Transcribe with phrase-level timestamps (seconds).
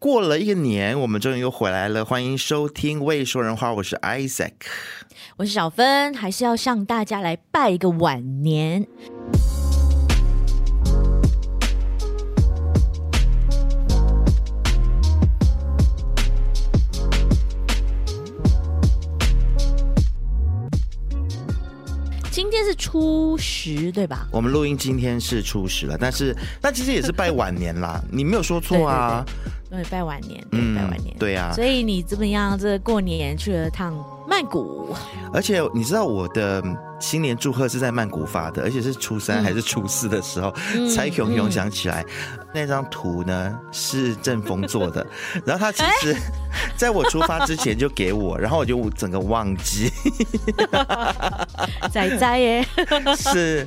[0.00, 2.04] 过了一个年，我们终于又回来了。
[2.04, 4.52] 欢迎收听《未说人话》，我是 Isaac，
[5.36, 8.86] 我是小芬，还是要向大家来拜一个晚年。
[22.30, 24.28] 今天是初十，对吧？
[24.30, 29.24] 我们录音今天是初十了，但是那其实也是拜晚年啦，你没有说错啊。
[29.26, 31.52] 对对对对，拜晚年，对，拜晚年，嗯，对啊。
[31.52, 32.58] 所以你怎么样？
[32.58, 33.94] 这过年去了趟
[34.28, 34.94] 曼谷，
[35.32, 36.62] 而且你知道我的
[37.00, 42.04] 新年祝贺是在曼谷发的，而且是初三还是初四的时候，嗯，才永永想起来，
[42.38, 45.06] 嗯，那张图呢是正峰做的，
[45.46, 46.14] 然后他其实
[46.76, 49.90] 在我出发之前就给我，然后我就整个忘记，
[51.90, 52.66] 仔仔耶，
[53.16, 53.66] 是。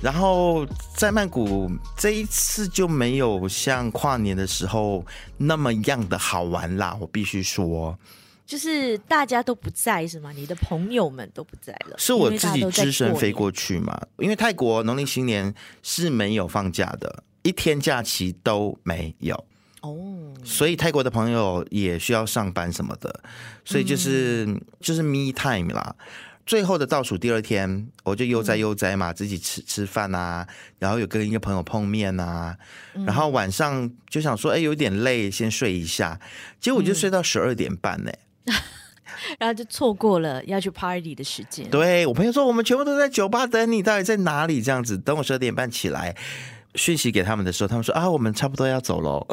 [0.00, 0.64] 然后
[0.94, 5.04] 在曼谷这一次就没有像跨年的时候
[5.36, 7.98] 那么样的好玩啦，我必须说，
[8.48, 10.32] 就是大家都不在是吗？
[10.34, 13.94] 你的朋友们都不在了，是我自己只身飞过去嘛？
[14.16, 19.44] 因为泰国农历新年是没有放假的，一天假期都没有
[19.82, 23.22] 哦，所以泰国的朋友也需要上班什么的，
[23.66, 25.94] 所以就是、嗯、就是 me time 啦。
[26.46, 32.56] 最后的倒数第二天，我就悠哉悠哉嘛，自己吃吃饭啊，然后有跟一个朋友碰面啊，
[33.04, 36.18] 然后晚上就想说，哎，有点累，先睡一下，
[36.58, 38.10] 结果我就睡到十二点半呢，
[39.38, 41.68] 然后就错过了要去 party 的时间。
[41.70, 44.62] 对，我朋友说，我们全部都在酒吧等你，到底在哪里？
[44.62, 46.14] 这样子，等我十二点半起来
[46.74, 49.26] 讯息给他们的时候，他们说啊，我们差不多要走喽。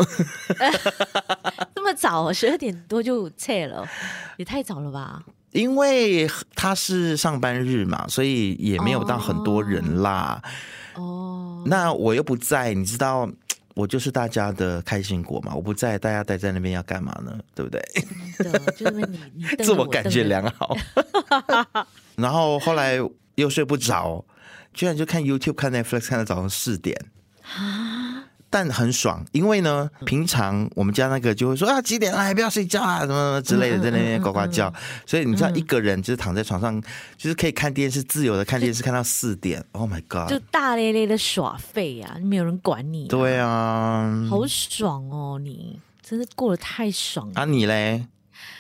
[1.76, 3.88] 这么早，十二点多就撤了，
[4.38, 5.22] 也太早了吧？
[5.52, 10.42] 因为他是上班日嘛，所以也没有到很多人啦。
[10.96, 13.30] 哦，那我又不在，你知道，
[13.76, 15.54] 我就是大家的开心果嘛。
[15.54, 17.38] 我不在，大家待在那边要干嘛呢？
[17.54, 17.80] 对不对？
[18.76, 20.76] 就是你，你 自我感觉良好。
[22.18, 22.98] 然后后来
[23.36, 24.26] 又睡不着，
[24.74, 27.00] 居然就看 YouTube、看 Netflix，看到早上四点。
[28.56, 34.74] 但很爽，因为呢，平常我们家那个就会说啊，几点了还不要睡觉啊，什么什么之类的，在那边呱呱叫。
[35.06, 36.82] 所以你知道，一个人就是躺在床上，
[37.18, 39.62] 就是可以看电视，自由的看电视，看到四点。
[39.74, 40.30] Oh my god！
[40.30, 43.10] 就大咧咧的耍废啊，没有人管你。
[43.10, 47.42] 对啊，好爽哦，你真的过得太爽了。
[47.42, 48.08] 啊，你嘞？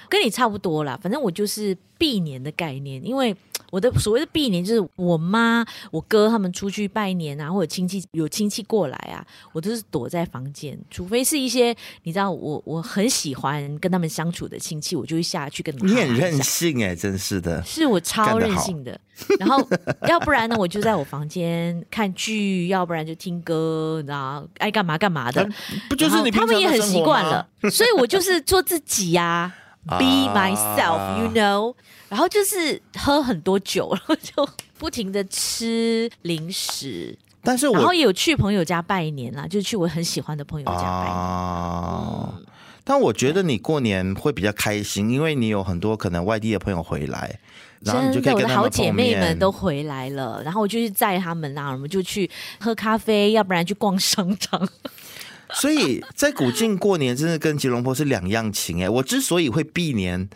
[0.10, 3.34] 跟你差不多啦，反正我就是避年的概念，因为。
[3.75, 9.19] 我的所谓的避年，就是我妈、我哥他们出去拜年啊，或者亲戚有亲戚过来啊，
[9.52, 15.94] 我都是躲在房间，除非是一些你知道我我很喜欢跟他们相处的亲戚，我就会下去跟他们。
[15.94, 18.97] 你很任性哎，真是的，是我超任性的。
[19.40, 19.68] 然后
[20.08, 25.46] 要不然呢，我就在我房间看剧，要不然就听歌，然后爱干嘛干嘛的。
[25.90, 29.52] 不就是你他们也很习惯了，所以我就是做自己呀、
[29.88, 31.75] 啊、，be myself，you know。
[32.10, 37.18] 然后就是喝很多酒， 然后就不停的吃零食。
[37.42, 41.16] 但是我，然后也有去朋友家拜年啦，就是去我很喜欢的朋友家拜年。
[41.16, 42.46] 啊嗯、
[42.84, 47.40] 但我觉得你过年会比较开心，因为你有很多可能外地的朋友回来，
[47.82, 48.62] 然后你就可以跟他们碰面。
[48.62, 52.28] 我的好姐妹们都回来了，然后我就去载他们啦，我们就去
[52.60, 54.68] 喝咖啡，要不然去逛商场。
[55.54, 58.90] 所以在古晋过年真的跟吉隆坡是两样情哎。
[58.90, 60.28] 我之所以会避年。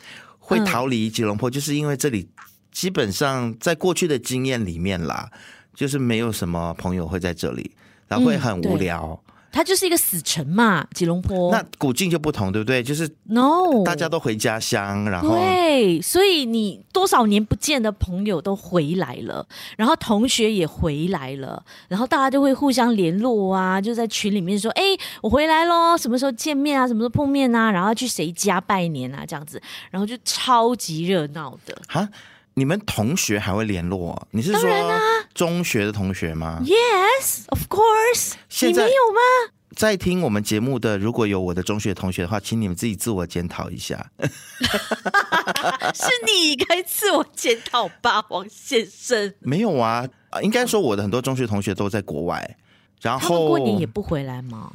[0.50, 2.28] 会逃离吉隆坡，就是因为这里
[2.72, 5.32] 基本上在过去的经验里面啦，
[5.76, 7.72] 就是没有什么朋友会在这里，
[8.08, 9.22] 然后会很无聊。
[9.26, 11.52] 嗯它就是一个死城嘛，吉隆坡。
[11.52, 12.84] 那古晋就不同，对不对？
[12.84, 19.46] 就是 no，大家都回家乡，然后对，所以你多少年不见的朋友都回来了，
[19.78, 24.84] 然后同学也回来了，然后大家就会互相联络啊，就在群里面说：“哎，
[25.22, 26.88] 我回来喽，什么时候见面啊？
[26.88, 27.72] 什么时候碰面啊？
[27.72, 29.26] 然后去谁家拜年啊？
[29.26, 32.08] 这样子，然后就超级热闹的。”哈，
[32.56, 34.28] 你们同学还会联络？
[34.32, 34.70] 你是说
[35.34, 38.34] 中学的同学吗？Yes, of course。
[38.68, 39.20] 你没有吗？
[39.76, 44.12] 在听我们节目的，如果有我的中学同学的话，请你们自己自我检讨一下。
[45.94, 49.34] 是你该自我检讨吧，王先生。
[49.40, 50.06] 没有啊，
[50.42, 52.58] 应该说我的很多中学同学都在国外，
[53.02, 54.74] 然后过年也不回来吗？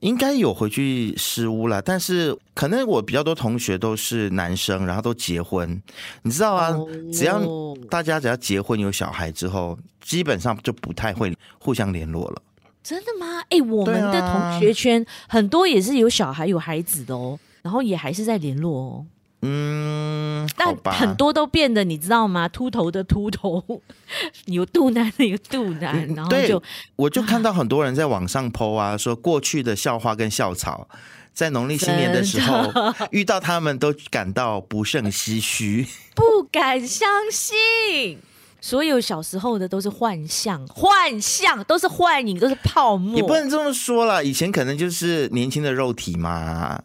[0.00, 5.80] 应该有回去失屋了，但是可能我比较多同学都是男生，然后都结婚，
[6.22, 6.76] 你知道啊，
[7.12, 7.42] 只要
[7.90, 12.42] 大家只要结婚有小孩之后，基本上就不太会互相联络了。
[12.82, 13.40] 真的吗？
[13.48, 19.06] 哎、欸，我们的同学圈很多也是有小孩有孩子的哦，然后也还是在联络哦。
[19.48, 22.48] 嗯，但很多都变得你知道吗？
[22.48, 23.62] 秃头的秃头，
[24.46, 26.62] 有肚腩的有肚腩，然后就
[26.96, 30.88] 我就看到很多人在网上 po 啊，说过去的校花跟校草
[31.32, 32.72] 在农历新年的时候
[33.12, 38.18] 遇到他们，都感到不胜唏嘘，不敢相信。
[38.58, 43.14] 所有小时候的都是幻象，幻象都是幻影，都是泡沫。
[43.14, 46.82] 你不能这么说了，以前可能就是年轻的肉体嘛。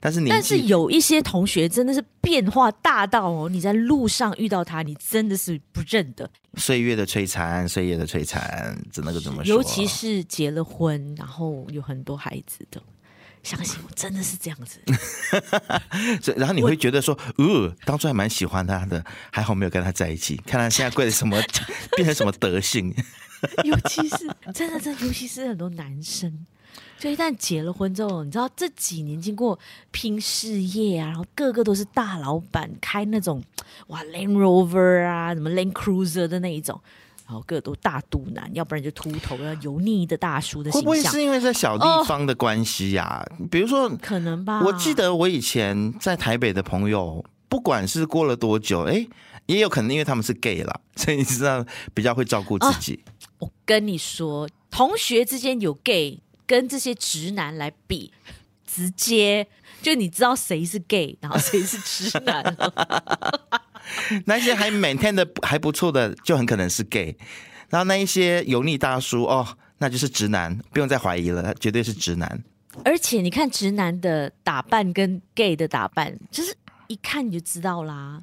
[0.00, 6.28] 但是，但是有一些同学真的是变化大到哦，你在路上遇到他，你真的是不认得。
[6.56, 9.54] 岁月的摧残，岁月的摧残，只能够这么说。
[9.54, 12.80] 尤其是结了婚，然后有很多孩子的。
[13.42, 14.80] 相信我，真的是这样子。
[16.34, 20.34] 然后你会觉得说，呃，当初还蛮喜欢他的，还好没有跟他在一起。
[20.46, 21.38] 看他现在贵的什么，
[21.94, 22.94] 变成什么德性。
[23.62, 24.16] 尤其是
[24.54, 26.46] 真的，真的，尤其是很多男生，
[26.98, 29.58] 就一旦结了婚之后，你知道这几年经过
[29.90, 33.42] 拼事业啊，然后个个都是大老板，开那种
[33.88, 36.80] 哇 Land Rover 啊，什么 Land Cruiser 的那一种。
[37.26, 40.90] 然后个都大肚腩，要不然就秃头，要油腻的大叔的形象。
[40.90, 43.24] 会不会是因为在小地方的关系呀？
[43.50, 44.60] 比如说，可能吧。
[44.62, 49.06] 我记得我以前在台北的朋友，不管是过了多久，哎，
[49.46, 51.64] 也有可能因为他们是 gay 啦， 所以你知道
[51.94, 53.02] 比较会照顾自己。
[53.06, 58.12] 哦、我跟你说，同学之间有 gay 跟这些直男来比，
[58.66, 59.46] 直接
[59.82, 62.56] 就你知道谁是 gay，然后谁是直男。
[64.26, 67.16] 那些还 maintain 的还不错的，就很可能是 gay。
[67.68, 72.42] 然后那一些油腻大叔哦，那就是直男，不用再怀疑了，他绝对是直男。
[72.84, 76.54] 而且你看直男的打扮跟 gay 的打扮，就是
[76.88, 78.22] 一看你就知道啦。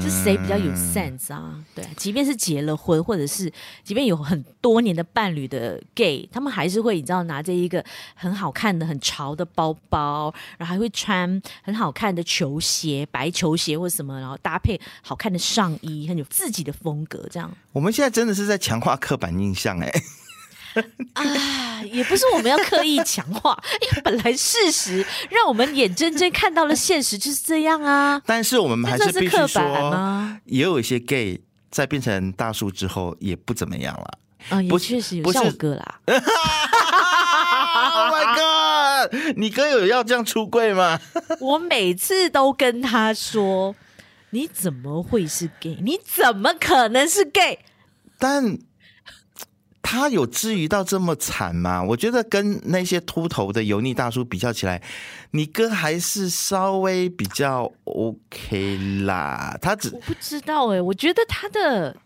[0.00, 1.54] 是谁比较有 sense 啊？
[1.74, 3.52] 对，即便是结了婚，或者是
[3.84, 7.84] 即便有很多年的伴侣的 gay，他们还是会你知道拿着一个
[8.14, 17.28] 很好看的、很潮的包包，然后还会穿很好看的球鞋、白球鞋或什么，然后搭配好看的上衣，很有自己的风格。
[17.30, 19.92] 这样，我们现在真的是在强化刻板印象哎。
[21.14, 28.20] 啊， 也不是我们要刻意强化， 因为本来事实让我们眼睁睁看到了现实就是这样啊。
[28.26, 29.60] 但是我们还是必须说，
[30.44, 31.40] 也有一些 gay
[31.70, 34.18] 在变成大叔之后也不怎么样了。
[34.50, 36.00] 啊，也确实有像我哥啦。
[37.80, 39.34] Oh my god！
[39.36, 40.98] 你哥有要这样出柜吗？
[41.40, 43.74] 我每次都跟他说
[44.30, 45.78] ：“你怎么会是 gay？
[45.82, 47.60] 你怎么可能是 gay？”
[48.18, 48.58] 但。
[49.90, 51.82] 他有至于到这么惨吗？
[51.82, 54.82] 我觉得跟那些秃头的油腻大叔比较起来，
[55.30, 58.76] 你哥还是稍微比较 OK
[59.06, 59.56] 啦。
[59.62, 61.96] 他只我不知道哎、欸，我觉得他的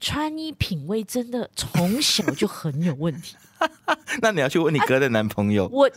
[0.00, 3.34] 穿衣品味真的从小就很有问题。
[4.22, 5.64] 那你要去问你哥的男朋友。
[5.64, 5.90] 啊、我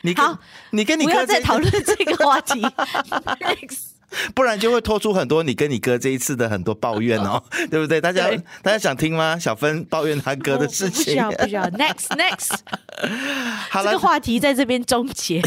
[0.00, 0.38] 你跟好，
[0.70, 2.62] 你跟你哥不要再讨论这个话题。
[4.34, 8.00] 不然就会拖出很多你跟你哥这一次的很多抱怨哦， 对不对？
[8.00, 8.28] 大家
[8.62, 9.38] 大家想听吗？
[9.38, 11.04] 小芬抱怨他哥的事情。
[11.04, 12.54] 不需要不需要，next next。
[13.70, 15.42] 好了，这个话题在这边终结。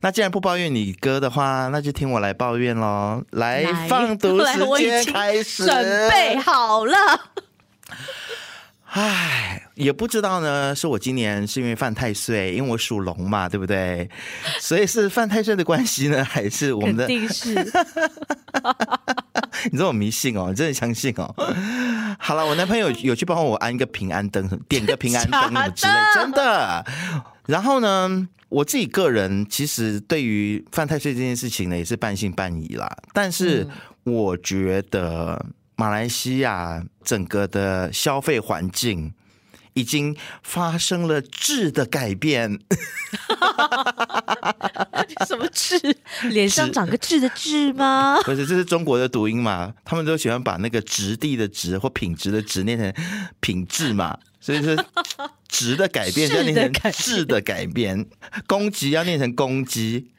[0.00, 3.22] 那既然不抱怨你哥的话，那就听我来抱怨喽。
[3.30, 6.96] 来，放毒时间开始，准备好了。
[8.92, 14.10] 唉，也不知道呢，是我今年是因为犯太岁，因为我属龙嘛，对不对？
[14.58, 17.06] 所以是犯太岁的关系呢，还是我们的？
[17.06, 17.54] 肯定是。
[19.70, 21.32] 你这么迷信哦，你真的相信哦？
[22.18, 26.84] 好了，我男朋友有去帮我安一个平安灯，点个平安灯什么之类，真的。
[27.46, 32.90] 然后呢，我自己个人其实对于犯太岁这件事情呢，也是半信半疑啦。
[33.12, 33.64] 但是
[34.02, 35.46] 我觉得。
[35.80, 39.14] 马来西亚整个的消费环境
[39.72, 42.60] 已经发生了质的改变。
[45.26, 45.80] 什么质？
[46.28, 48.20] 脸上长个痣的痣吗？
[48.22, 49.72] 不是，这是中国的读音嘛？
[49.82, 52.92] 他们都喜欢把那个质地的质或品质的质念成
[53.40, 54.18] 品质嘛？
[54.40, 54.74] 所以说
[55.46, 58.06] 值的改变要念成质的改变，
[58.46, 60.10] 公鸡要念成公鸡。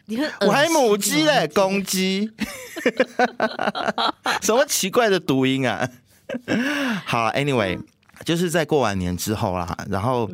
[0.41, 2.29] 我还母鸡嘞，公鸡，
[4.41, 5.89] 什么奇怪的读音啊？
[7.05, 7.81] 好，Anyway，
[8.25, 10.29] 就是在过完年之后啦，然后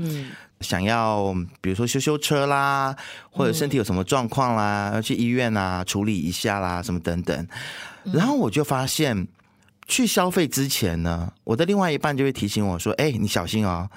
[0.62, 2.96] 想要比如说修修车啦，
[3.30, 7.48] 或者身体有什么状况啦，要去医院啊处理一下啦，什么等等。
[8.12, 9.28] 然后我就发现，
[9.88, 13.90] 去消费之前呢，我的另外一半就会提醒我说：“哎，你小心哦，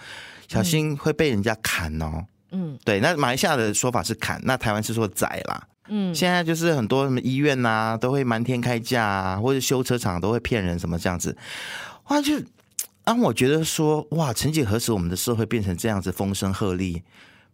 [0.49, 3.01] 小心会被人家砍哦。”嗯，对。
[3.01, 5.69] 那马来西亚的说法是砍，那台湾是说宰啦。
[5.89, 11.37] 嗯，现在就是很多什么医院呐、啊，都会瞒天开价啊，或者修车厂都会骗人什么这样子，
[12.09, 12.41] 哇，就
[13.05, 17.03] 让我觉得说，哇，曾几何时我们的社会变成这样子，风声鹤唳，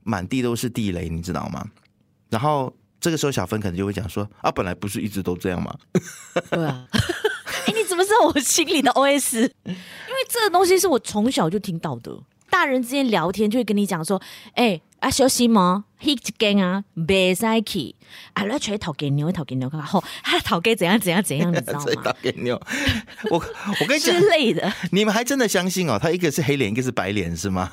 [0.02, 1.66] 满地都是地雷，你知道吗？
[2.28, 5.74] 然后这个时候小芬可能就会讲说，啊，本来不是一直都这样吗？
[6.50, 6.86] 对啊，
[7.96, 9.40] 么知道我心里的 OS？
[9.40, 12.16] 因为这个东西是我从小就听到的。
[12.48, 14.22] 大人之间聊天就会跟你讲说，
[14.54, 17.94] 哎，啊，小心吗？hit 间啊，别再去
[18.32, 18.44] 啊！
[18.44, 21.84] 来吹头给牛，头给牛，好，他头给怎样怎样怎样，你知道吗？
[22.02, 22.58] 头给牛，
[23.30, 25.98] 我我跟你讲之类的，你们还真的相信哦？
[26.00, 27.68] 他一个是黑脸，一个是白脸，是吗？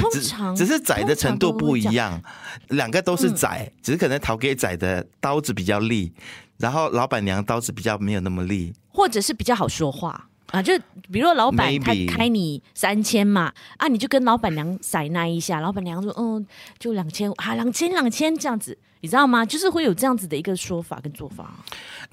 [0.00, 2.20] 通常只，只是窄的程度不一样，
[2.68, 6.12] 两个都是窄，嗯、只是可能头给窄的刀子比较利，
[6.60, 10.28] 然后老板娘刀子比较没有那么利，或者是比较好说话。
[10.52, 10.76] 啊，就
[11.12, 16.44] 比如说老板他开你三千嘛，啊，你就跟老板娘塞那一下，老板娘说，嗯，
[16.76, 19.46] 就两千，啊，两千两千这样子，你知道吗？
[19.46, 21.54] 就是会有这样子的一个说法跟做法。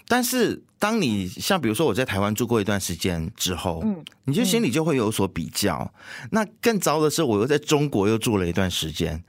[0.08, 5.92] 但是当你像比如说我在台湾住过一段时间之后，嗯，你就心里就会有所比较。
[6.22, 9.24] 嗯、那更糟的是，我又在中国又住了一段时间，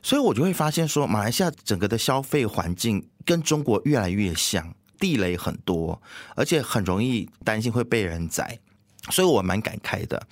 [0.00, 4.74] 所以我就会发现说，马来西亚整个的消费环境跟中国越来越像。
[5.00, 6.00] 地雷很多，
[6.34, 8.58] 而且很容易担心会被人宰，
[9.10, 10.24] 所以我蛮感慨的。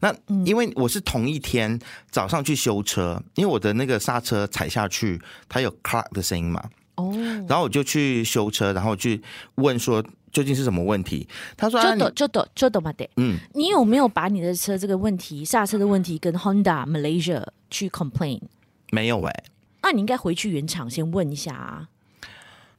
[0.00, 0.12] 那
[0.44, 1.78] 因为我是同一天
[2.10, 6.68] 早上去修车，因为我的那个刹车踩下去，它有 clack 的声音嘛。
[6.96, 7.14] 哦，
[7.46, 9.22] 然后我就去修车，然后去
[9.56, 11.28] 问说究竟是什么问题。
[11.56, 18.40] 他说：“就就就就懂嘛的。”嗯，你有没有把你的车这个问题刹车的问题跟 Honda Malaysia 去 complain？
[18.90, 19.44] 没有哎、欸，
[19.82, 21.88] 那你应该回去原厂先问一下啊。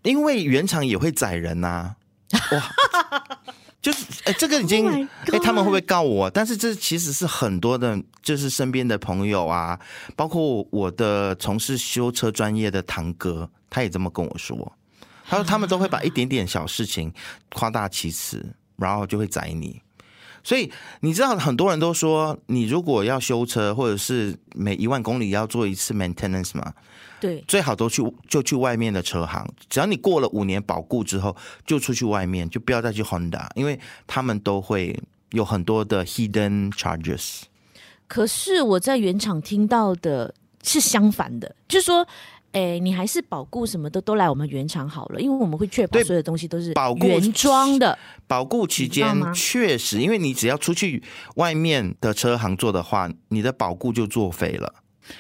[0.08, 1.96] 因为原厂也会宰人呐、啊，
[2.54, 3.38] 哇，
[3.82, 6.30] 就是哎，这个已经哎、oh，他们会不会告我？
[6.30, 9.78] 但是这其实是很多的，就是身边的朋友啊，
[10.16, 14.72] 包括我的从事修车专业的堂哥，他也这么跟我说，
[15.28, 17.14] 他说他们都会把一点点小事情
[17.54, 19.82] 夸大其词，然后就会宰你。
[20.42, 20.72] 所以
[21.02, 26.74] 你知道，很多人都说，你如果要修车，或者是每一万公里要做一次 maintenance 嘛。
[27.20, 34.98] 对，最好都去就去外面的车行，只要你过了五年保固之后，就出去外面，就不要再去 Honda，因为他们都会
[35.32, 37.42] 有很多的 hidden charges。
[38.08, 40.34] 可是我在原厂听到的
[40.64, 42.08] 是相反的，就是说，
[42.54, 47.98] 哎，你还是保固什么的都来我们原厂好了，因为我们会确保所有的东西都是保原装的。
[48.26, 51.04] 保固期间确实，因为你只要出去
[51.36, 54.74] 外面的车行做的话，你的保固就作废了。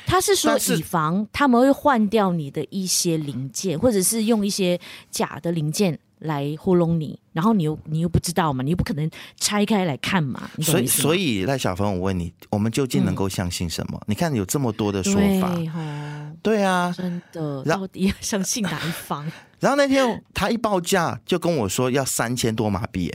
[0.05, 4.79] 他是说，以防他们会换掉你的一些零件，或者是用一些
[5.11, 10.49] 假的零件来糊弄你，然后你又你又不知道嘛，你又不可能拆开来看嘛。
[10.61, 13.97] 所以，所以赖小芬，我问你，我们究竟能够相信什么？
[14.01, 19.29] 嗯、你看有这么多的说法，对，对啊，真的，到底要相信哪一方？
[19.59, 23.13] 然后那天他一报价就跟我说要三千多马币，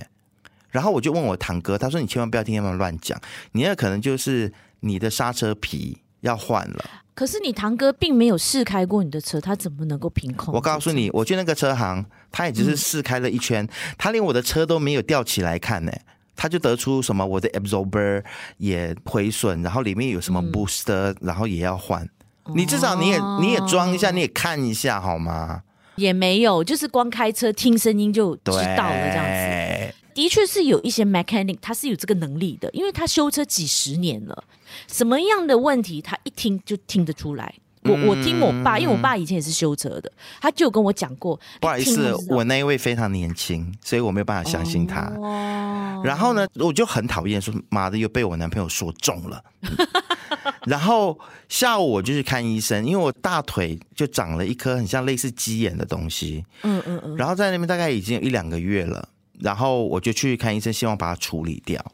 [0.71, 3.21] 然后我就问我堂哥，他说你千万不要听他们乱讲，
[3.53, 5.99] 你那可能就是你的刹车皮。
[6.23, 10.53] 要换了，可是你堂哥并没有试开过你的车，他怎么能够凭空？
[10.55, 15.93] 我告诉你，我去那个车行，他也只是试开了一圈，嗯、他连我的车都没有吊起来看呢，
[16.35, 18.25] 他就得出什么我的 absorber
[18.57, 22.09] 也毁损，然后里面有什么 booster，、嗯、然后也要换。
[22.55, 25.63] 你至少你也你也装一下，你也看一下好吗？
[25.97, 29.95] 也没有，就是光开车听声音就知道了这样子。
[30.15, 34.45] 的确是有一些 mechanic，他是有这个能力的，因为他修车几十年了，
[34.87, 37.55] 什么样的问题他一听就听得出来。
[37.85, 41.37] 我我听我爸，因为我爸以前也是修车的，他就跟我讲过。
[41.61, 45.01] 不好意思，我那一位非常年轻，所以我没有办法相信他。
[45.17, 49.43] 哦、然后呢，我就很讨厌说，妈的又被我男朋友说中了。
[50.65, 56.45] 然后下午我就去看医生，因为我大腿就长了一颗很像类似鸡眼的东西。
[56.63, 57.17] 嗯嗯嗯。
[57.17, 59.09] 然后在那边大概已经有一两个月了。
[59.41, 61.85] 然后我就去看医生，希望把它处理掉。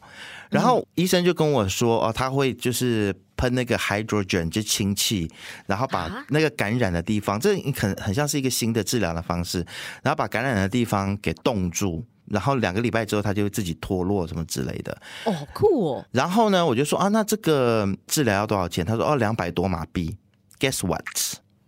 [0.51, 5.31] 然后医生就跟我说：“哦，他会就是喷那个 hydrogen，就氢气，
[5.67, 9.59] 然后把那个感染的地方，这很很像是一个新的治疗的方式，
[10.03, 16.07] 然后把感染的地方给冻住，然后两个礼拜之后，它就会自己脱落什么之类的。”哦，酷哦。
[16.13, 20.17] 然后呢，我就说：“啊，那这个治疗要多少钱？”他说：“哦，两百多马币。
[20.59, 21.05] ”Guess what？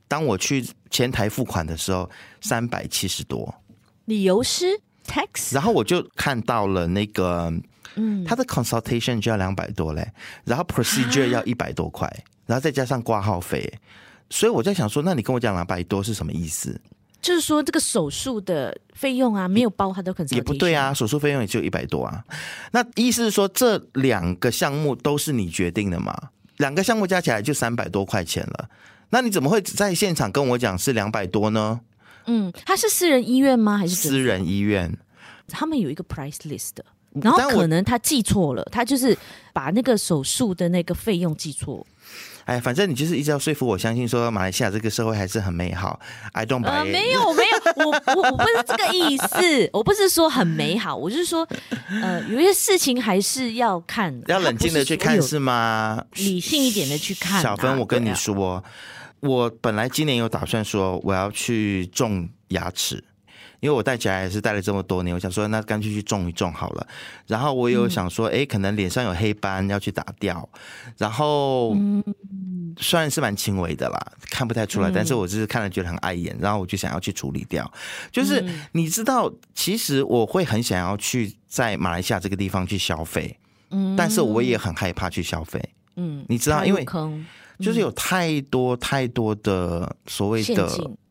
[0.09, 2.11] 当我去前台付款的时候，
[2.41, 3.55] 三百七十多。
[4.07, 4.81] 理由是？
[5.52, 7.52] 然后我就看到了那个，
[7.97, 10.12] 嗯，他的 consultation 就要两百多嘞，
[10.45, 12.09] 然后 procedure 要一百多块，
[12.47, 13.73] 然后再加上挂号费，
[14.29, 16.81] 所以我在想说，那你跟我讲两百多是什么意思？
[17.21, 22.25] 就是说这个手术的费用啊，没有包他的 consultation 也不对啊，手术费用也就一百多啊。
[22.73, 26.17] 那意思是说这两个项目都是你决定的嘛？
[26.57, 28.71] 两个项目加起来就三百多块钱了，
[29.11, 31.81] 那你怎么会在现场跟我讲是两百多呢？
[32.32, 33.76] 嗯，他是私人医院吗？
[33.76, 34.96] 还是私人医院？
[35.49, 36.84] 他们有一个 price list 的，
[37.20, 39.18] 然后可能他记错了，他就是
[39.52, 41.84] 把那个手术的那个费用记错。
[42.44, 45.99] 哎，反正你就是一直要说服我相信说马来西亚这个社会还是很美好。
[46.32, 46.64] I don't。
[46.64, 51.46] 呃，没有，没有，我我我不是这个意思，我不是说很美好，我就是说，
[52.02, 56.04] 呃，有一些事情还是要看，要冷静的去看是吗？
[56.14, 57.42] 理性一点的去看啊。
[57.42, 58.62] 小芬，我跟你说。
[59.21, 63.05] 我本来今年有打算说我要去种牙齿。
[63.61, 66.87] 因为我戴假牙也是戴了这么多年，我想说那干脆去种一种好了。
[67.27, 70.49] 然后我有想说，哎、嗯，可能脸上有黑斑要去打掉。
[70.97, 71.77] 然后
[72.79, 77.71] 虽然是蛮轻微的啦，看不太出来，嗯、但是我就是看了觉得很碍眼，然后我就想要去处理掉。
[78.11, 83.39] 就是你知道，其实我会很想要去在马来西亚这个地方去消费，
[83.73, 85.62] 嗯，但是我也很害怕去消费，
[85.97, 86.83] 嗯，你知道，因为
[87.61, 90.69] 就是有太多太多的所谓的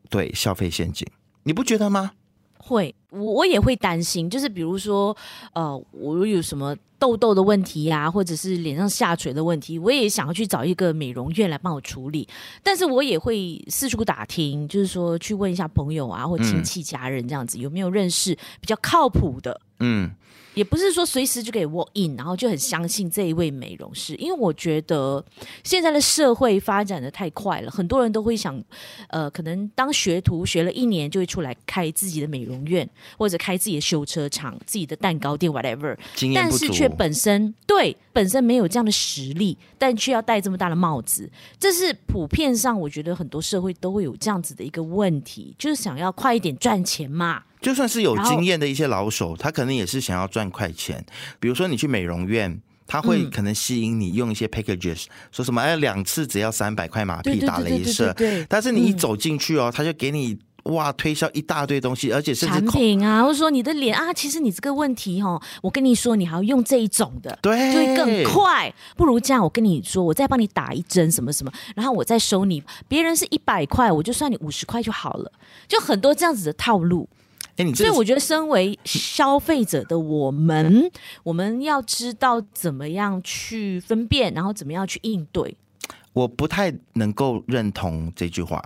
[0.10, 1.08] 对消费陷阱，
[1.44, 2.12] 你不觉得吗？
[2.58, 5.16] 会，我也会担心，就是比如说，
[5.54, 12.28] 呃，我有什么痘痘的问题呀、啊，或者是脸上下垂的问题，我也想要去找一个美容院来帮我处理。
[12.62, 19.60] 但是我也会四处打听，就是说去问一下朋友啊，或亲戚家人这样子，嗯、有没有认识比较靠谱的？
[19.80, 20.12] 嗯。
[20.56, 25.24] 也不是说随时就可以 walk in，然后就很相信这一位美容师，因为我觉得
[25.63, 28.62] 现在的社会发展的太快了，很多人都会想，
[29.08, 35.98] 呃，可能当学徒学了一年就会出来开自己的美容院，或者开自己的修车厂、自己的蛋糕店，whatever，
[36.34, 41.29] 但是却本身对本身没有这样的实力，但却要戴这么大的帽子，
[41.60, 47.44] 这是普遍上我觉得很多社会都会有这样子的一个问题，就是想要快一点赚钱嘛。
[47.62, 51.06] 就算是有经验的一些老手，他可能也是想要赚快钱。
[51.41, 58.15] 比如说你去美容院，他会可能吸引你用一些 packages，说什么哎，两次只要三百块马币打雷射。
[58.48, 68.74] 但是你一走进去哦，他就给你哇推销一大堆东西，而且甚至产品啊，或者说你的脸啊，其实你这个问题哦，我跟你说，你还要用这一种的，对，就会更快。
[68.96, 72.63] 不如这样，我跟你说，我再帮你打一针什么什么，然后我再收你。
[72.88, 75.32] 别人是一百块，我就算你五十块就好了，
[75.68, 77.08] 就很多这样子的套路。
[77.75, 80.89] 所以我觉得，身为消费者的我们，
[81.24, 85.58] 我们要知道怎么样去分辨，然后怎么样去应对。
[86.13, 88.63] 我不太能够认同这句话。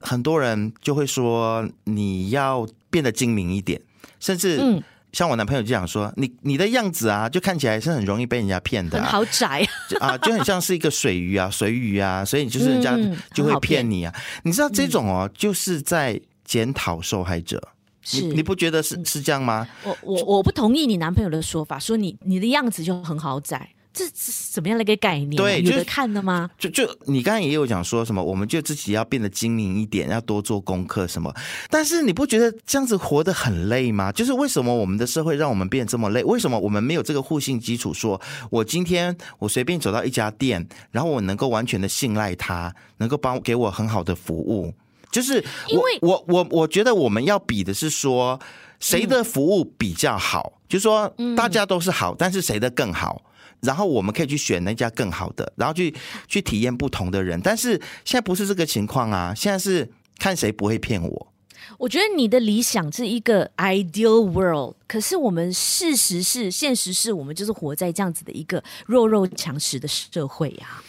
[0.00, 3.80] 很多人就会说，你要变得精明一点，
[4.20, 9.64] 甚至像我男朋友就讲说，你你的样子啊，就看起来是很容易被人家骗的，很豪宅
[10.00, 12.98] 啊，就很像是一个水鱼啊，水鱼啊，所以就是人家
[13.32, 14.12] 就会骗你啊。
[14.42, 17.62] 你知道这种哦，就是在检讨受害者。
[18.02, 18.22] 是。
[18.22, 19.66] 你，你不觉得是是这样吗？
[19.84, 25.36] 我我我不同意你男朋友的说法，说你你的样子就很豪宅，这是什么样的一个概念？
[25.36, 26.50] 对，有的看的吗？
[26.58, 31.32] 就就你刚才也有讲说什么，我们就自己要变得精明一点，要多做功课什么。
[31.70, 34.10] 但是你不觉得这样子活得很累吗？
[34.10, 36.24] 就是为什么我们的社会让我们变得这么累？
[36.24, 37.94] 为什么我们没有这个互信基础？
[37.94, 44.74] 说我今天我随便走到一家店，然后我能够完全的信赖他，能够帮给我很好的服务。
[45.12, 45.34] 就是
[45.68, 48.40] 因为我我我觉得我们要比的是说
[48.80, 53.22] 谁的服务比较好，就是说大家都是好，但是谁的更好，
[53.64, 55.94] 然后我们可以去选那家更好的，然后去
[56.28, 57.40] 去体验不同的人。
[57.42, 57.70] 但是
[58.04, 61.32] 现在不是这个情况啊，现在是看谁不会骗我。
[61.78, 70.84] 我觉得你的理想是一个 ideal world，可是我们事实是现实是我们就是活在这样子的一个弱肉强食的社会啊。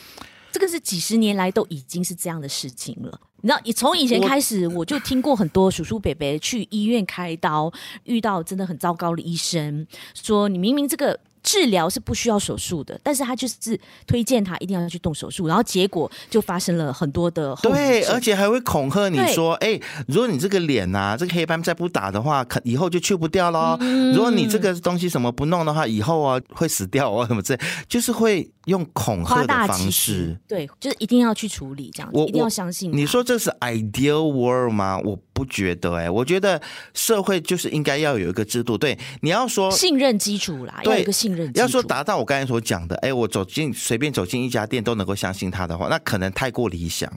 [0.52, 3.20] 这个是几十年来都已经是这样的事情了。
[3.42, 7.72] 你知道，你从以前开始，我就听过很多叔叔伯伯去医院开刀，
[8.04, 11.18] 遇到真的很糟糕的医生，说你明明这个。
[11.46, 17.70] 治疗是不需要手术的，但是他就是推荐他一定要去动手术，然后结果就发生了很多的后。
[17.70, 23.78] 对，而且还会恐吓你说：“哎、欸，如果你这个脸呐、啊，这个黑斑再不打的话，可以后就去不掉喽。
[23.80, 30.36] 嗯、如果你这个东西什么不弄的话，以后啊会死掉啊什么之类，就是会用恐吓的方式。
[30.48, 32.92] 对，就是一定要去处理这样子，我一定要相信。
[32.92, 35.00] 你说这是 ideal world 吗？
[35.06, 35.20] 我。
[35.36, 36.62] 不觉得哎、欸，我觉得
[36.94, 38.78] 社会就是应该要有一个制度。
[38.78, 47.12] 对，你要说信任基础啦，对要有一个信任要说达到我刚才所讲的，哎，我走进随便走进一家店都能够相信他的话，那可能太过理想。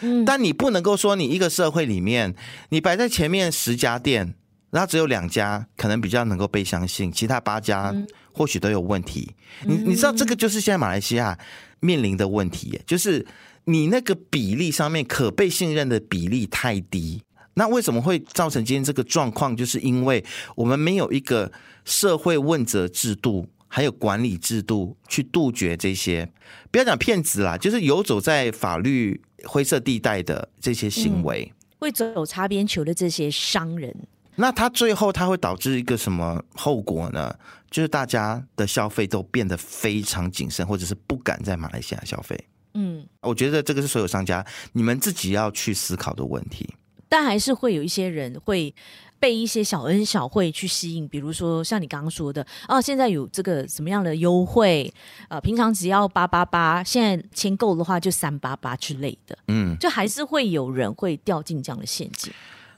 [0.00, 2.34] 嗯，但你不能够说你一个社会里面，
[2.70, 4.34] 你摆在前面十家店，
[4.70, 7.94] 然后只有两家可能比较能够被相信，其他八家
[8.32, 9.34] 或许都有问题。
[9.64, 11.38] 嗯、你你知道这个就是现在马来西亚
[11.80, 13.26] 面临的问题，就是
[13.64, 17.22] 你那个比例上面可被信任的比例太低。
[17.54, 19.56] 那为什么会造成今天这个状况？
[19.56, 21.50] 就是因为我们没有一个
[21.88, 26.30] 社会问责制度，还有管理制度去杜绝这些，
[26.70, 33.96] 不要讲骗子啦，就是游走在法律灰色地带的这些行为，嗯、会走擦边球的这些商人。
[34.36, 37.34] 那他最后他会导致一个什么后果呢？
[37.70, 42.38] 就是大家的消费都变得非常谨慎，或者是不敢在马来西亚消费。
[42.74, 46.68] 嗯，我觉得这个是所有商家你们自己要去思考的问题。
[47.08, 48.74] 但还是会有一些人会
[49.20, 54.92] 被一些小恩小惠去吸引，比如说像你刚刚说的，哦，现在有这个什么样的优惠，
[55.28, 62.32] 呃，平常只要八八八，现在签购的话就三八八之类的，嗯，就还是会有人会掉进这样的陷阱，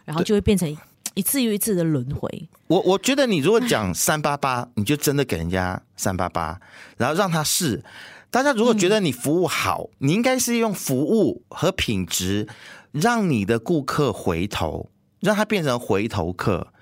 [0.05, 0.77] 然后就会变成
[1.15, 2.49] 一次又一次的轮回。
[2.69, 6.61] 我我觉得你如果讲三八八，你就真的给人家三八八，
[6.97, 7.83] 然后让他试。
[8.31, 12.47] 大家如果觉得你服务好，嗯、你应该是用服务和品质
[12.93, 14.89] 让你的顾客回头，
[15.21, 16.73] 让他变成回头客，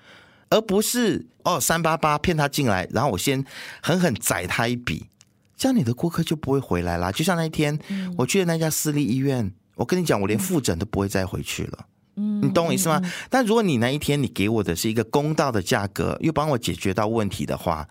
[0.49, 3.43] 而不是哦三八八骗他进来，然后我先
[3.81, 5.07] 狠狠宰他一笔，
[5.55, 7.11] 这样你的顾客就不会回来啦。
[7.11, 11.85] 就像那一天、嗯、我去的那家私立医院，我跟你讲，我连复诊都不会再回去了。
[12.15, 12.99] 嗯，你懂我意思吗？
[13.03, 17.87] 嗯、但如果你那一天你给我的是一个公道的价格，又帮我解决到问题的话。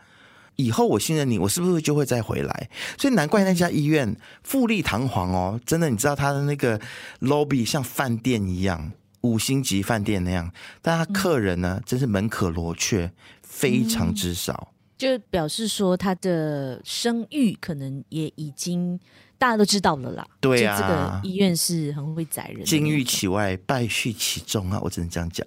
[0.56, 2.68] 以后我信任你，我是不是就会再回来？
[2.98, 6.80] 所以难怪那家医院富丽堂皇哦，真的，你知道他的那个
[7.20, 8.90] lobby 像饭店一样，
[9.22, 14.72] 五星级饭店那样，但他客人呢，真是门可罗雀，非常之少。
[14.96, 18.98] 就表示说他的声誉可能也已经
[19.38, 20.26] 大家都知道了啦。
[20.40, 24.80] 对啊，这个医院是很会宰人，金玉其外，败絮其中啊！
[24.82, 25.46] 我只能这样讲。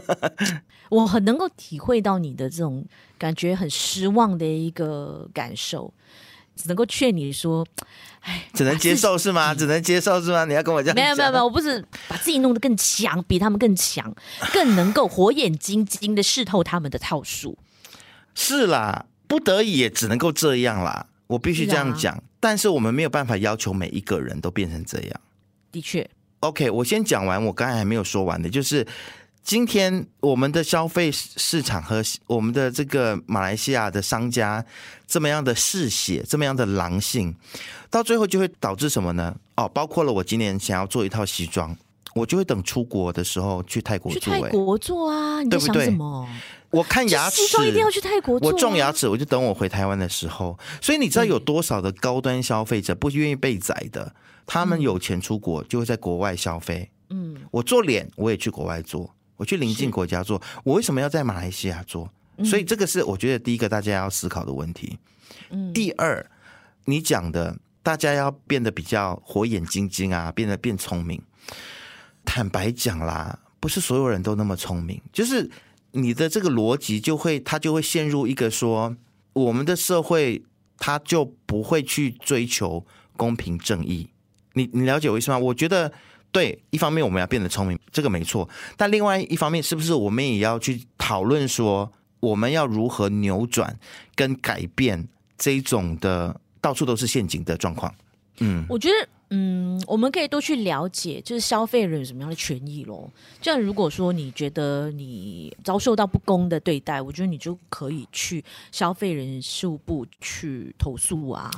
[0.88, 2.82] 我很能够体会到你的这种
[3.18, 5.92] 感觉，很失望的一个感受，
[6.62, 7.66] 只能够劝你说
[8.22, 9.52] ：“哎，只能接受是吗？
[9.52, 10.44] 只能接受是吗？
[10.44, 10.94] 你要跟我讲？
[10.94, 14.14] 没有没有没有，我不是把自己弄得更强，比他们更强，
[14.54, 17.58] 更能够火眼金睛的试透他们的套数。
[18.34, 21.06] 是啦，不得已也只能够这样啦。
[21.26, 25.20] 我必须这样讲，啊、但是我们没有办法要求每一个人都变成这样。
[25.72, 26.08] 的确
[26.40, 28.86] ，OK，我先讲完，我刚才还没有说完的，就是。
[29.42, 34.64] 今天我们的消费市场和我们的这个马来西亚的商家
[35.06, 37.34] 这么样的嗜血，这么样的狼性，
[37.90, 39.34] 到最后就会导致什么呢？
[39.56, 41.76] 哦，包括了我今年想要做一套西装，
[42.14, 44.20] 我就会等出国的时候去泰国做。
[44.20, 45.42] 去泰国做啊？
[45.42, 46.26] 你在想什么？
[46.26, 46.78] 对不对？
[46.78, 48.52] 我看牙齿，西装一定要去泰国做啊。
[48.52, 50.56] 我种牙齿，我就等我回台湾的时候。
[50.80, 54.14] 所以你知道有多少的高端消费者不愿意被宰的？
[54.46, 56.90] 他们有钱出国，就会在国外消费。
[57.10, 59.12] 嗯，我做脸，我也去国外做。
[59.42, 62.08] 我去邻近国家做，我为什么要在马来西亚做？
[62.44, 64.96] 所以这个是我觉得第一个大家要思考的问题。
[65.50, 66.24] 嗯，第二，
[66.84, 71.20] 你讲的大家要变得比较火眼金睛啊，变得变聪明。
[72.24, 75.50] 坦白讲啦，不是所有人都那么聪明，就是
[75.90, 78.96] 你的这个逻辑就会，他就会陷入一个说，
[79.32, 80.44] 我们的社会
[80.78, 84.08] 他就不会去追求公平正义。
[84.52, 85.38] 你你了解我意思吗？
[85.38, 85.92] 我觉得。
[86.32, 88.48] 对，一方面我们要变得聪明，这个没错。
[88.76, 93.78] 但另外一方面，是不是我们也要去讨论说，我们要如何扭转
[94.14, 97.94] 跟改变这种的到处都是陷阱的状况？
[98.38, 103.10] 嗯，我觉得，嗯，我们可以多去了解，就是消费人有什么样的权益咯。
[103.42, 108.42] 这样，如果说你觉得你遭受到不公的对待，我觉得你就可以去
[108.72, 111.50] 消费人事务部去投诉啊。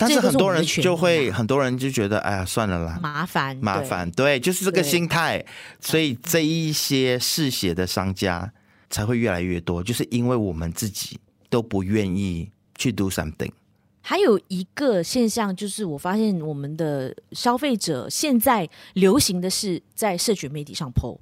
[0.00, 5.44] 但是很多人就会，很多人就觉得，哎呀，算了啦，麻烦，麻烦，对，就是这个心态。
[5.78, 8.50] 所以这一些嗜血的商家
[8.88, 13.50] 才会越来越多，就是因为我们自己都不愿意去 do something。
[14.00, 21.18] 还有一个现象就是，我发现我们的消费者现在流行的是在社群媒体上 po，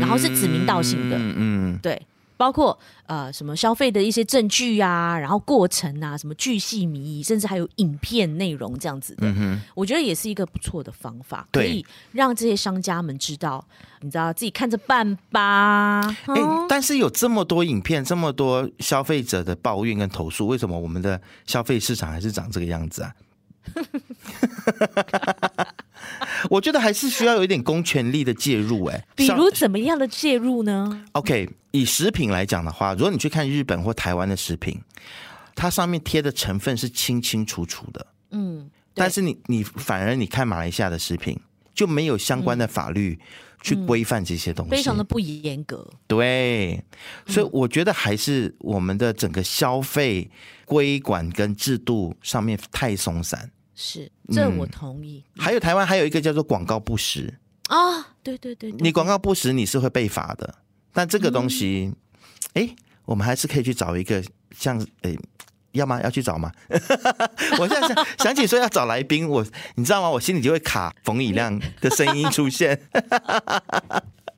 [0.00, 2.02] 然后是指名道姓的，嗯，对。
[2.36, 13.64] 包括呃什么消费的一些证据啊，然后过程啊，什么巨细靡遗，甚至还有影片内容这样子的，嗯、我觉得也是一个不错的方法，可以让这些商家们知道，
[14.00, 16.00] 你知道自己看着办吧。
[16.26, 23.14] 哎、欸，但是有这么多影片，这么多消费者的抱怨跟投诉，为什么我们的消费市场还是长这个样子啊？
[26.50, 34.80] 我觉得还是需要有一点公权力的介入，哎，比如怎么样的介入呢？OK，以食品来讲的话，如果你去看日本或台湾的食品，
[35.54, 41.38] 它上面贴的成分是清清楚楚的，嗯，但是你你反而你看马来西亚的食品
[41.74, 43.18] 就没有相关的法律
[43.62, 45.88] 去规范这些东西，非常的不严格。
[46.06, 46.82] 对，
[47.26, 50.30] 所以我觉得还是我们的整个消费
[50.64, 53.50] 规管跟制度上面太松散。
[53.76, 55.22] 是，这我同意。
[55.36, 57.32] 嗯、还有台湾还有一个叫做广告不实
[57.68, 60.54] 啊，对对对，对，你广告不实你是会被罚的。
[60.92, 61.92] 但这个东西，
[62.54, 64.24] 哎、嗯，我们还是可以去找一个
[64.56, 65.14] 像，哎，
[65.72, 66.00] 要吗？
[66.02, 66.50] 要去找吗？
[67.60, 70.08] 我现在想 想起说要找来宾，我你知道吗？
[70.08, 72.80] 我心里就会卡冯以亮的声音出现。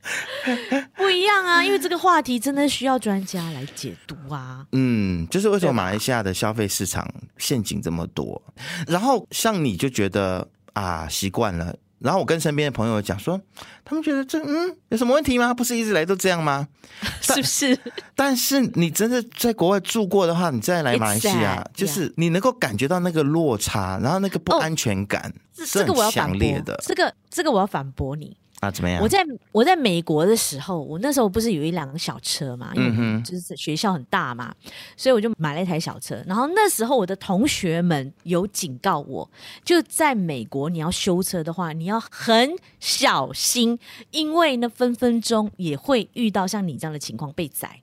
[0.95, 4.65] 不一样啊，因为这个话题真的需要专家来解读啊。
[4.71, 8.41] 嗯，就是为什么马来西亚的消费市场陷阱这么多？
[8.87, 13.39] 然后像你就觉得啊，习惯了，然后我跟身边的朋友讲说，
[13.83, 15.53] 他们觉得这嗯有什么问题吗？
[15.53, 16.67] 不是一直来都这样吗？
[17.21, 17.77] 是不是？
[18.15, 26.77] 但是你真的在国外住过的话，你再来马来西亚，就是你能够感觉到那个落差，然后那个不安全感是很强烈的。
[26.81, 28.35] 这个这个我要反驳你。
[28.59, 29.01] 啊，怎么样？
[29.01, 36.21] 我在我在美国的时候，我那时候不是有一辆小车嘛，因为就是学校很大嘛，嗯、所以我就买了一台小车。
[36.27, 39.29] 然后那时候我的同学们有警告我，
[39.63, 43.79] 就在美国你要修车的话，你要很小心，
[44.11, 47.81] 因为呢分分钟也会遇到像你这样的情况被宰。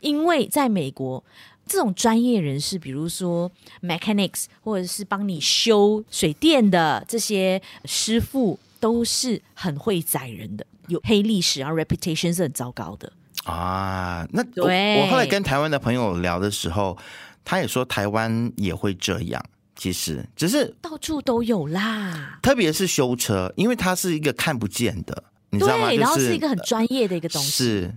[0.00, 1.24] 因为在美国，
[1.66, 3.50] 这种专业人士，比如说
[3.82, 8.58] mechanics 或者是帮你修水电的这些师傅。
[8.80, 13.12] 都是很会宰人的，有黑历史，然后 reputation 是很糟糕的
[13.44, 14.26] 啊。
[14.32, 14.64] 那我
[15.02, 16.96] 我后来跟台湾的朋友聊的时候，
[17.44, 19.44] 他也说台湾也会这样，
[19.76, 22.38] 其实只是到处都有啦。
[22.42, 25.88] 特别是修车，因为它是一个看不见的，你知道吗？
[25.88, 27.50] 对，就是、然后是一个很专业的一个东西。
[27.50, 27.94] 是，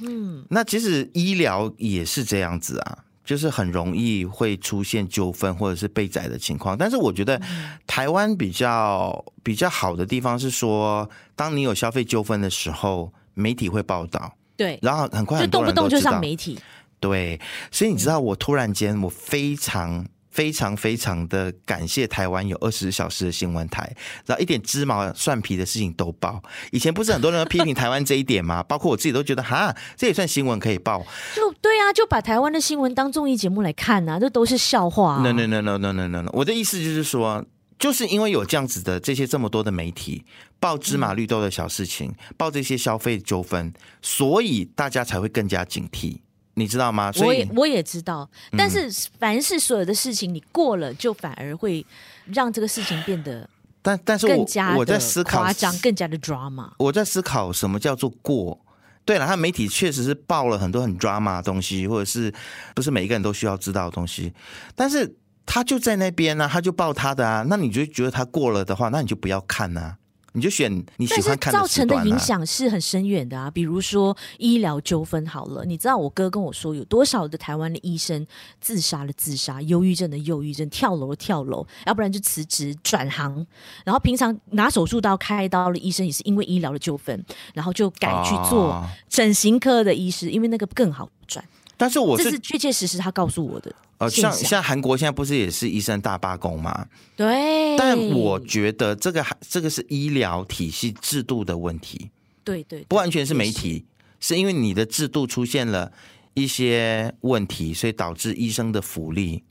[0.00, 2.98] 嗯，那其实医疗也是这样子啊。
[3.26, 7.38] 就是很容易会出现纠纷或者是被宰的情况，但是我觉得
[7.86, 16.58] 台湾比较比较好的地方是说，当你有消费纠纷的时候，媒体会报道，对，然后很快很多人就动不动就上媒体，
[17.00, 17.38] 对，
[17.70, 20.06] 所以你知道我突然间我非常。
[20.36, 23.90] 非常非常的感谢台湾有二十小时的新闻台，
[24.26, 26.42] 然后一点芝麻蒜皮的事情都报。
[26.72, 28.62] 以前不是很多人都批评台湾这一点吗？
[28.68, 31.02] 包括我自己都觉得，哈，这也算新闻可以报。
[31.34, 35.22] 就对啊，就把台湾的新闻当综艺节目来看啊，这都是笑话啊。
[35.22, 37.42] No no no no no no no no，我的意思就是说，
[37.78, 40.26] 就是因为有这样子的这些这么多的媒体
[40.60, 43.72] 报芝麻绿豆的小事情，报这些消费纠纷，
[44.02, 46.18] 所以大家才会更加警惕。
[46.58, 47.12] 你知道吗？
[47.12, 51.84] 所以我也我也知道，但是凡是所有的事情，你过了就反而会
[52.32, 53.46] 让这个事情变得，
[53.82, 54.46] 但但是我
[54.78, 56.70] 我在思考夸张，更加的 drama。
[56.78, 58.58] 我在思考什么叫做过？
[59.04, 62.32] 对了，他媒体确实是报了很多很 drama 的东西，或者是
[62.74, 64.32] 不是每一个人都需要知道的东西，
[64.74, 65.14] 但是
[65.44, 69.98] 他就在那边呢、啊，他就报他的啊，那你就觉得他过了的话，那你就不要看啊。
[70.36, 78.24] 你就选你喜欢看的、啊、但是造成的影响是很深远的啊，比如说医疗纠纷好了，你知道我哥跟我说有多少的台湾的医生
[78.60, 83.46] 自杀的自杀，忧郁症的忧郁症，跳楼的跳楼，要不然就辞职转行，
[83.82, 91.42] 然后平常拿手术刀开刀的医生也是因为医疗的纠纷，然后就改去做整形科的医师，因为那个更好赚。
[91.76, 93.74] 但是我是，这是确确实实他告诉我的。
[93.98, 96.86] 呃，像像韩国现在不是也是医生大罢工吗？
[97.16, 97.76] 对。
[97.78, 102.10] 但我觉得这个还这个是医疗体系制度的问题。
[102.44, 102.84] 对对，对。
[102.88, 103.86] 不完全是媒体，
[104.20, 105.90] 是，是因为你的制度出现了
[106.34, 109.44] 一些问题，所以导致医生的福利。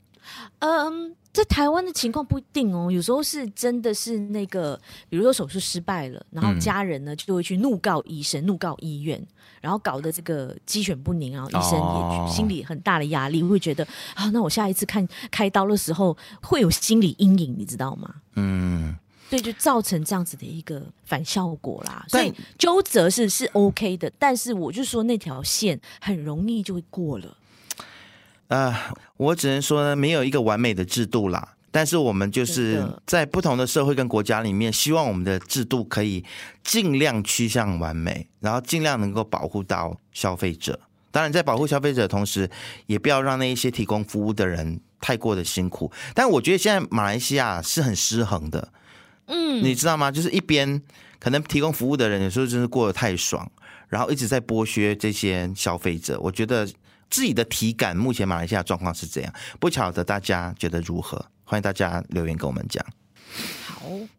[0.60, 1.14] 嗯。
[1.36, 9.22] 在台湾的情况不一定哦，有时候是真的是那个，比如说手术失败了，然后家人呢就会去怒告医生、怒告医院，
[9.60, 18.14] 然后搞得这个鸡犬不宁啊，医生也心里很大的压力，会觉得啊，那我下一次看开刀的时候会有心理阴影，你知道吗？
[18.36, 18.96] 嗯，
[19.28, 22.06] 对，就造成这样子的一个反效果啦。
[22.08, 27.36] 所以纠责是是 OK 的，但是我就说那条线很容易就会过了。
[28.48, 31.54] 啊、呃，我只能说呢，没有一个完美的制度啦。
[31.72, 36.24] 但是我们就是在不同的社会跟国家里面，希望我们的制度可以
[36.64, 40.80] 尽量趋向完美，然后尽量能够保护到消费者。
[41.10, 42.48] 当然，在保护消费者的同时，
[42.86, 45.92] 也不要让那一些提供服务的人太过的辛苦。
[46.14, 48.72] 但我觉得现在马来西亚是很失衡的，
[49.26, 50.10] 嗯，你知道吗？
[50.10, 50.80] 就是一边
[51.18, 53.46] 可能提供服务的人有时候真是过得太爽，
[53.88, 56.18] 然后一直在剥削这些消费者。
[56.20, 56.66] 我觉得。
[57.08, 61.24] 自己的体感，目前马来西亚状况是怎样，不晓得大家觉得如何？
[61.44, 62.84] 欢迎大家留言跟我们讲。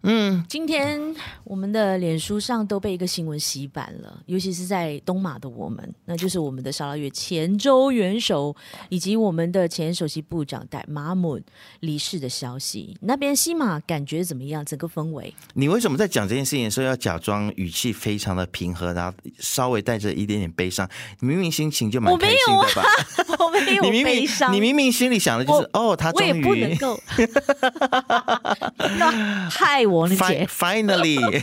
[0.04, 1.00] 嗯，今天
[1.44, 8.56] 我们的脸书上都被一个新闻洗版了，尤其是在东马的我们，那就是我们的沙拉越前州元首
[8.90, 11.40] 以及我们的前首席部长戴马姆
[11.82, 12.98] 离世的消息。
[13.02, 14.64] 那边西马感觉怎么样？
[14.66, 15.34] 整个氛围？
[15.54, 20.88] 你为什么在讲这件事情的时候要假装语气非常的平和，然后稍微带着一点点悲伤？
[21.20, 22.84] 你明明心情就蛮开心的吧？
[23.40, 24.54] 我没有、啊， 我没有悲伤。
[24.54, 26.32] 你明明心里想的就是哦，他终于。
[26.32, 27.00] 我也不能够。
[29.58, 31.18] 害我呢姐，Finally，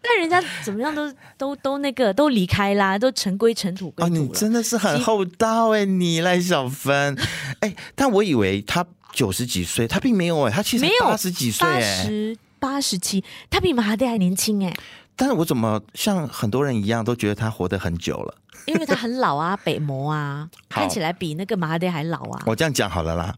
[0.00, 7.16] 但人家怎么样都都都那个都离开啦，都尘归尘土归土你真的是很厚道哎， 你赖小芬。
[7.60, 14.72] 哎，但我以为他九十几岁，他并没有哎，他其实八十几岁哎，八十八十七，他比马哈迪还年轻哎。
[15.16, 18.34] 但是我怎么像很多人一样都觉得他活得很久了？
[18.66, 22.42] 因为他很老啊，北魔啊， 看起来比那个马哈迪还老啊。
[22.46, 23.34] 我这样讲好了啦。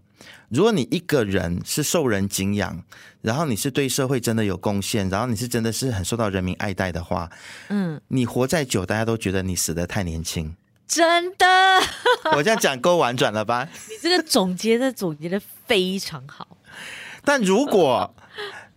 [0.49, 2.83] 如果你一个人是受人敬仰，
[3.21, 7.29] 然后你是对社会真的有贡献，然后你是真的是很受到人民爱戴的话，
[7.69, 10.55] 嗯，你活再久，大家都觉得你死的太年轻。
[10.87, 11.47] 真的，
[12.37, 13.69] 我这样讲够婉转了吧？
[13.91, 16.57] 你这个总结的总结的非常好。
[17.25, 18.15] 但如果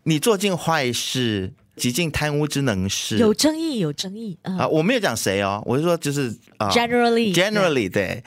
[0.03, 4.67] 你做尽坏事，极尽贪污之能事，有争议，有争议啊！
[4.67, 8.21] 我没有讲谁哦，我是说就是啊，generally，generally，对。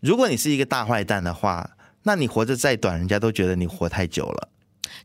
[0.00, 1.70] 如果你是一个大坏蛋的话，
[2.02, 4.48] 那你活着再短，人家都觉得你活太久了。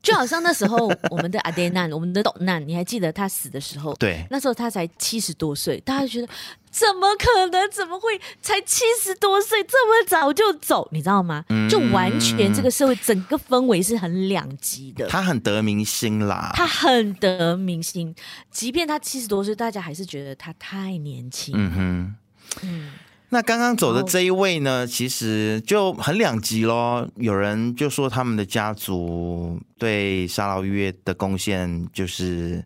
[0.01, 3.93] 就好像那时候我们的阿爹难，我们的董难，你还记得他死的时候？
[3.95, 6.27] 对，那时候他才七十多岁，大家就觉得
[6.71, 7.69] 怎么可能？
[7.71, 10.87] 怎么会才七十多岁这么早就走？
[10.91, 11.43] 你知道吗？
[11.49, 15.07] 嗯、就完全这个社会整个氛围是很两极的。
[15.07, 18.15] 他很得民心啦，他很得民心，
[18.51, 21.53] 即便他七十多岁，大家还是觉得他太年轻。
[21.57, 22.15] 嗯哼，
[22.63, 22.91] 嗯。
[23.31, 27.07] 那刚刚走的这一位呢，其实就很两极咯。
[27.15, 32.65] 有人就说他们的家族对沙劳越的贡献就是，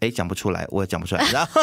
[0.00, 1.24] 哎，讲不出来，我也讲不出来。
[1.30, 1.62] 然后，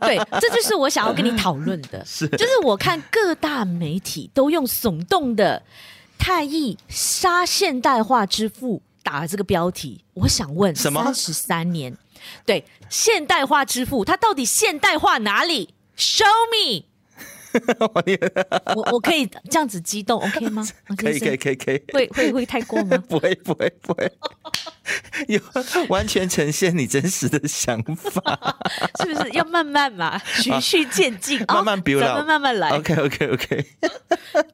[0.00, 5.62] 对，这就是我想要跟你讨论的， 是，就是我看各大媒体都用耸动的
[6.18, 11.04] “太毅杀现代化之父”打了这个标题，我想问，什么？
[11.04, 11.94] 三十三年，
[12.46, 16.86] 对，现代化之父，他到底现代化哪里？Show me。
[18.74, 20.66] 我我可以这样子激动，OK 吗？
[20.96, 22.96] 可以可以可以可以，会会会太过吗？
[23.08, 24.10] 不会不会不会，
[25.28, 25.40] 有
[25.88, 28.58] 完全呈现你真实的想法，
[29.00, 29.30] 是不是？
[29.32, 32.70] 要慢慢嘛，循序渐进，慢慢 build，慢慢慢慢来。
[32.70, 33.66] OK OK OK，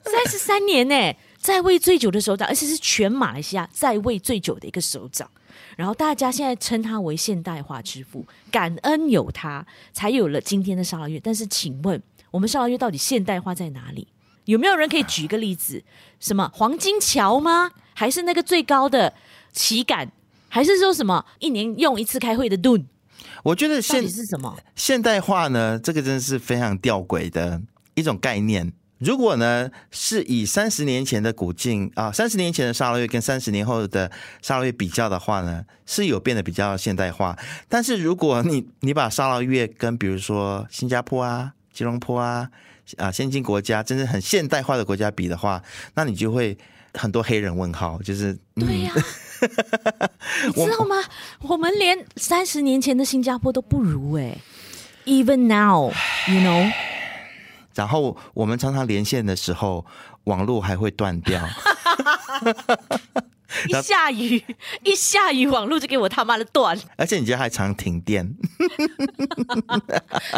[0.05, 5.31] 三十三年呢，在位最久的首长，而且是全马来西亚在位最久的一个首长。
[5.77, 11.19] 然后大家现在称他为现代化之父，感恩有他，才有了今天的沙劳越。
[11.21, 12.03] 但是，请问。
[12.31, 14.09] 我们沙劳越到底现代化在哪里？
[14.47, 15.83] 有没有人可以举一个例子？
[16.19, 17.71] 什么黄金桥吗？
[17.95, 19.13] 还是那个最高的
[19.53, 20.11] 旗杆？
[20.49, 22.85] 还是说什么一年用一次开会的盾？
[23.45, 25.79] 我觉得现是什么现代化呢？
[25.79, 27.61] 这个真的是非常吊诡的
[27.95, 28.73] 一种概念。
[28.99, 34.11] 如果呢是以三十年前的古晋啊，三十年前的沙拉越跟三十年后的
[34.43, 37.39] 沙拉越比较的话呢，是有变得比较现代化。
[37.69, 42.49] 但是如果你你把沙劳越跟比如说新加坡啊，吉隆坡啊
[42.99, 45.63] 啊，先进国家，真正很现代化的国家比的话，
[45.95, 46.57] 那你就会
[46.95, 50.11] 很多黑人问号，就是、嗯、对呀、 啊，
[50.47, 50.97] 你知道吗？
[51.43, 54.37] 我，我们连三十年前的新加坡都不如哎
[55.05, 56.73] ，Even now，you know。
[57.75, 59.87] 然后我们常常连线的时候，
[60.25, 61.41] 网络还会断掉。
[63.69, 64.43] 一下雨，
[64.85, 66.79] 一下雨，网络就给我他妈的断。
[66.97, 68.35] 而且你家还常停电。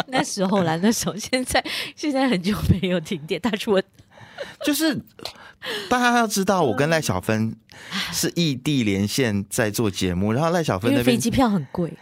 [0.07, 1.63] 那时候啦，那时候，现在
[1.95, 3.39] 现在很久没有停电。
[3.39, 3.81] 他说，
[4.65, 4.95] 就是
[5.89, 7.55] 大家要知道，我跟赖小芬
[8.11, 11.93] 是异地连线在做节目，然后赖小芬那边飞机票很贵。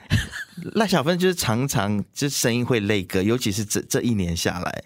[0.74, 4.84] 赖小芬就是常常就声音会累歌，尤其是这这一年下来。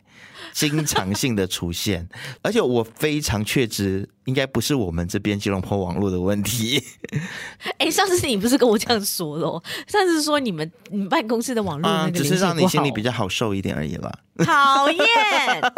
[0.53, 2.07] 经常性的出现，
[2.41, 6.81] 而且我非常确知，应该不是我们这边吉隆坡网络的问题。
[7.77, 9.45] 哎、欸，上次你不是跟我这样说的？
[9.88, 14.09] 上次说你们你们办公室的网络、啊，只是让你心里比较好受一点而已啦。
[14.45, 15.01] 讨厌！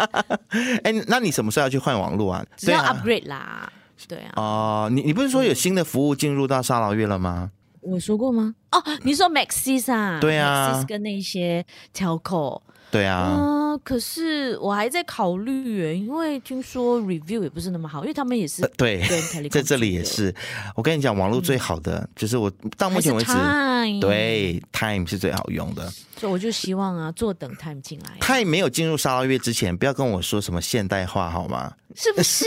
[0.83, 2.45] 哎、欸，那你什么时候要去换网络啊？
[2.55, 3.71] 只要 upgrade 啦。
[4.07, 4.33] 对啊。
[4.35, 7.51] 哦、呃，你你不是说有新的服务进入到沙劳越了吗？
[7.89, 8.53] 我说过吗？
[8.71, 10.19] 哦，你说 Maxis 啊？
[10.19, 12.61] 对啊，Maxis 跟那些 Telco。
[12.89, 19.01] 对啊，嗯、呃，可是我还在考虑耶，因为听说 review 也不是那么好，因为他们也是对，
[19.51, 20.33] 在这里也是。
[20.73, 25.85] 我跟你讲，网络最好的、嗯、就是我到目前为止，time 对 Time 是最好用的。
[26.15, 28.17] 所以我就希望啊，坐等 Time 进来。
[28.21, 31.73] Time 没有进入沙拉月之前，不要跟我说什么现代化好吗？
[31.93, 32.45] 是不是？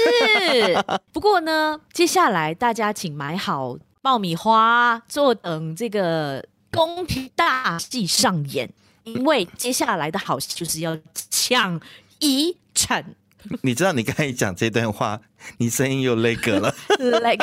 [1.13, 8.73] 不过呢，接下来大家请买好爆米花，坐等这个宫廷大戏上演。
[9.05, 11.81] 因为接下来的好戏就是要抢
[12.19, 13.15] 遗产。
[13.63, 15.19] 你知道你刚才讲这段话，
[15.57, 16.75] 你声音又那个了。
[17.23, 17.35] 来，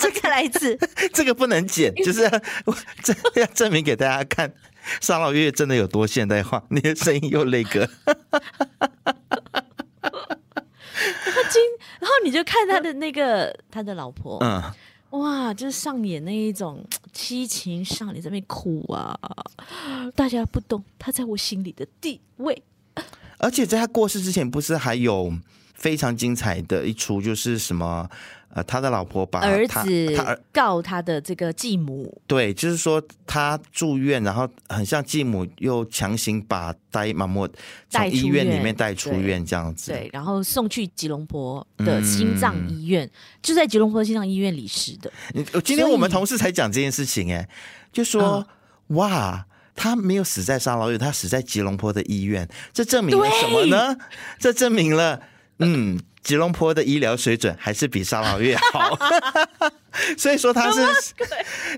[0.00, 0.76] 这个来自
[1.14, 2.30] 这个不能剪，就是要
[3.02, 4.52] 这要证明给大家看，
[5.00, 6.64] 沙老月真的有多现代化。
[6.70, 7.88] 你的声音又那个。
[10.02, 11.62] 然后今，
[12.00, 14.60] 然后你就看他的那个他的老婆，嗯。
[15.18, 19.18] 哇，就是上演那一种七情少女在那边哭啊！
[20.16, 22.62] 大家不懂他在我心里的地位。
[23.38, 25.32] 而且在他过世之前，不是还有
[25.84, 28.08] 非常精彩的一出，就是什么？
[28.54, 37.50] 呃，他的老婆把儿子他告他的这个继母，对，就是说他住院，然后很像继母又强行把呆马莫
[37.90, 43.10] 从医院里面带出院这样子，对，对，然后送去吉隆坡的心脏医院，嗯、
[43.42, 45.10] 就在吉隆坡心脏医院里死的。
[45.62, 47.48] 今天我们同事才讲这件事情，哎，
[47.92, 48.46] 就说、
[48.88, 53.96] 嗯、哇，他没有死在沙劳越，他死在吉隆坡的医院，这证明了什么呢？
[54.38, 55.20] 这证明了，
[55.58, 56.00] 嗯。
[56.24, 58.98] 吉隆坡的医疗水准还是比沙劳越好，
[60.16, 60.80] 所以说他是，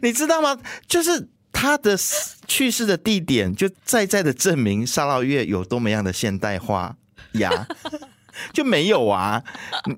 [0.03, 0.57] 你知道吗？
[0.87, 1.99] 就是他的
[2.47, 6.95] 去世的地点，就在在的证明沙劳越有多么样的现代化
[7.33, 7.67] 呀，
[8.55, 9.43] 就没有啊，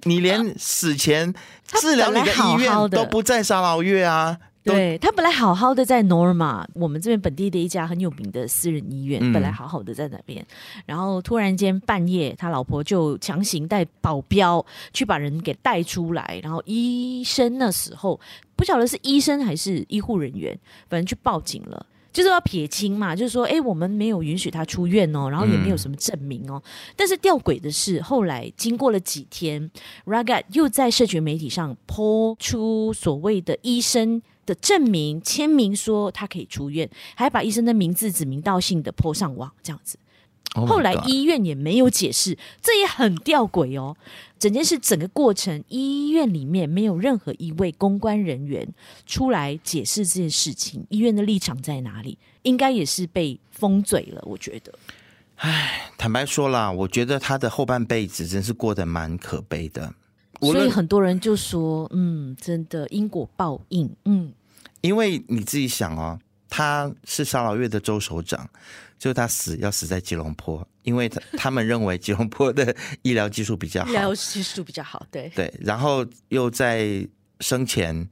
[0.04, 1.34] 你连死前
[1.74, 4.38] 治疗你的医院都不在沙捞越啊。
[4.72, 10.44] 对，他本来好好的在 Norma，我们这边本地的一家很有名的私人医院，嗯、本来好好的在那边，
[10.86, 18.18] 然后突然间半夜，他老婆就强行带保镖去把人给带出来，然后医生那时候
[18.56, 20.58] 不晓得是医生还是医护人员，
[20.88, 26.60] 反正去报警了，就是要撇清嘛，就是说，哎，我们没有允许他出院哦，然后也没有什么证明哦。
[26.64, 29.70] 嗯、但是吊诡的是，后来经过了几天
[30.06, 34.20] ，Ragat 又在社群媒体上抛出所谓的医生。
[34.48, 39.98] 的证明签名说他可以出院，还把医生的名字指名道姓的 po 上网，这样子。
[40.54, 43.94] 后来医院也没有解释，这也很吊诡哦。
[44.38, 48.66] 整件事整个过程，医院里面没有任何一位公关人员
[49.04, 52.16] 出来解释这件事情，医院的立场在哪里？
[52.42, 54.72] 应该也是被封嘴了，我觉得。
[55.36, 59.92] 唉，坦白说啦，我觉得他的后半辈子真是过得蛮可悲的。
[60.40, 64.32] 所以很多人就说，嗯，真的因果报应，嗯。
[64.80, 66.18] 因为你自己想哦，
[66.48, 68.48] 他是沙劳越的州首长，
[68.98, 77.06] 就他死要死在吉隆坡，因为他他们认为吉隆坡的医疗技术比较好，医疗技术比较好，对对，然后又在
[77.40, 78.08] 生前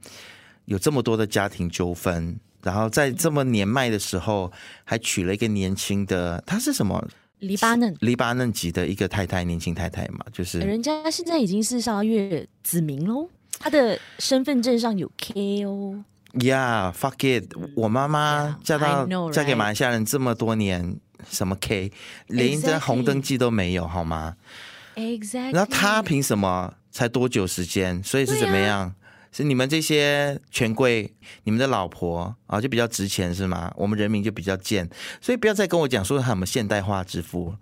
[0.65, 4.51] 有这么多的家庭纠纷，然后在这么年迈的时候
[4.83, 7.07] 还娶了一个年轻的，他是什么？
[7.39, 16.03] 黎巴嫩，黎巴嫩籍的一个太太，年轻太太嘛，就是人家现在已经是沙劳越子民喽，他的身份证上有 K 哦。
[16.39, 17.51] Yeah，fuck it！
[17.75, 19.33] 我妈妈嫁到 know, right?
[19.33, 20.97] 嫁给马来西亚人这么多年，
[21.29, 21.91] 什么 K，
[22.27, 24.35] 连一张红灯记都没有，好吗
[24.95, 25.53] ？Exactly。
[25.53, 26.73] 然后他凭什么？
[26.89, 28.03] 才多久时间？
[28.03, 28.81] 所以是怎么样？
[28.81, 28.95] 啊、
[29.31, 31.13] 是你们这些权贵，
[31.43, 33.71] 你们的老婆啊，就比较值钱是吗？
[33.75, 34.89] 我们人民就比较贱，
[35.21, 37.55] 所以不要再跟我讲说他们现代化之父，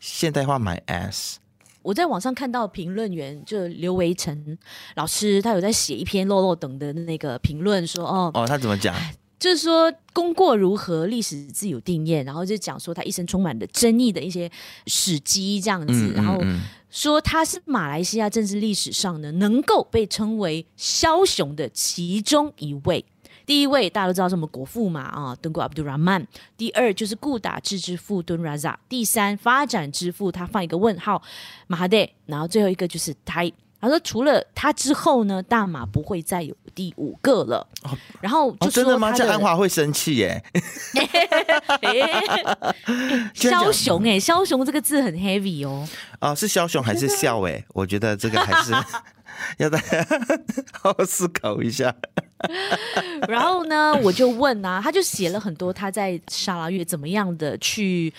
[0.00, 1.36] 现代化 my ass。
[1.82, 4.58] 我在网上看到评论员，就刘维成
[4.96, 8.94] 老师，他有在写一篇落落等的那个评论，说哦哦，他怎么讲？
[9.38, 14.50] 就是说功过如何，历史自有定谳，然后就讲说他一生充满了争议的一些
[14.86, 16.42] 史迹这样子，嗯嗯嗯，然后
[16.90, 23.04] 说他是马来西亚政治历史上呢，能够被称为枭雄的其中一位。
[23.48, 26.24] 第一位大家都知道是我们国父嘛啊，敦古阿卜杜拉曼。
[26.58, 28.78] 第二就是固打制之父敦拉扎。
[28.90, 31.22] 第三发展之父，他放一个问号，
[31.66, 32.06] 马哈德。
[32.26, 33.42] 然后最后一个就是他，
[33.80, 37.66] 他说除了他之后呢，大马不会再有第五个了。
[37.84, 39.12] 哦、然后就说、哦、真的吗？
[39.12, 40.44] 这安华会生气耶。
[43.34, 45.88] 枭雄哎，枭雄这个字很 heavy 哦。
[46.20, 47.64] 哦，是枭雄还是笑哎？
[47.68, 48.74] 我觉得这个还是
[49.58, 50.06] 要大家
[50.72, 51.94] 好好思考一下。
[53.28, 58.12] 然后呢，我就问啊，他就写了很多他在沙拉月怎么样的去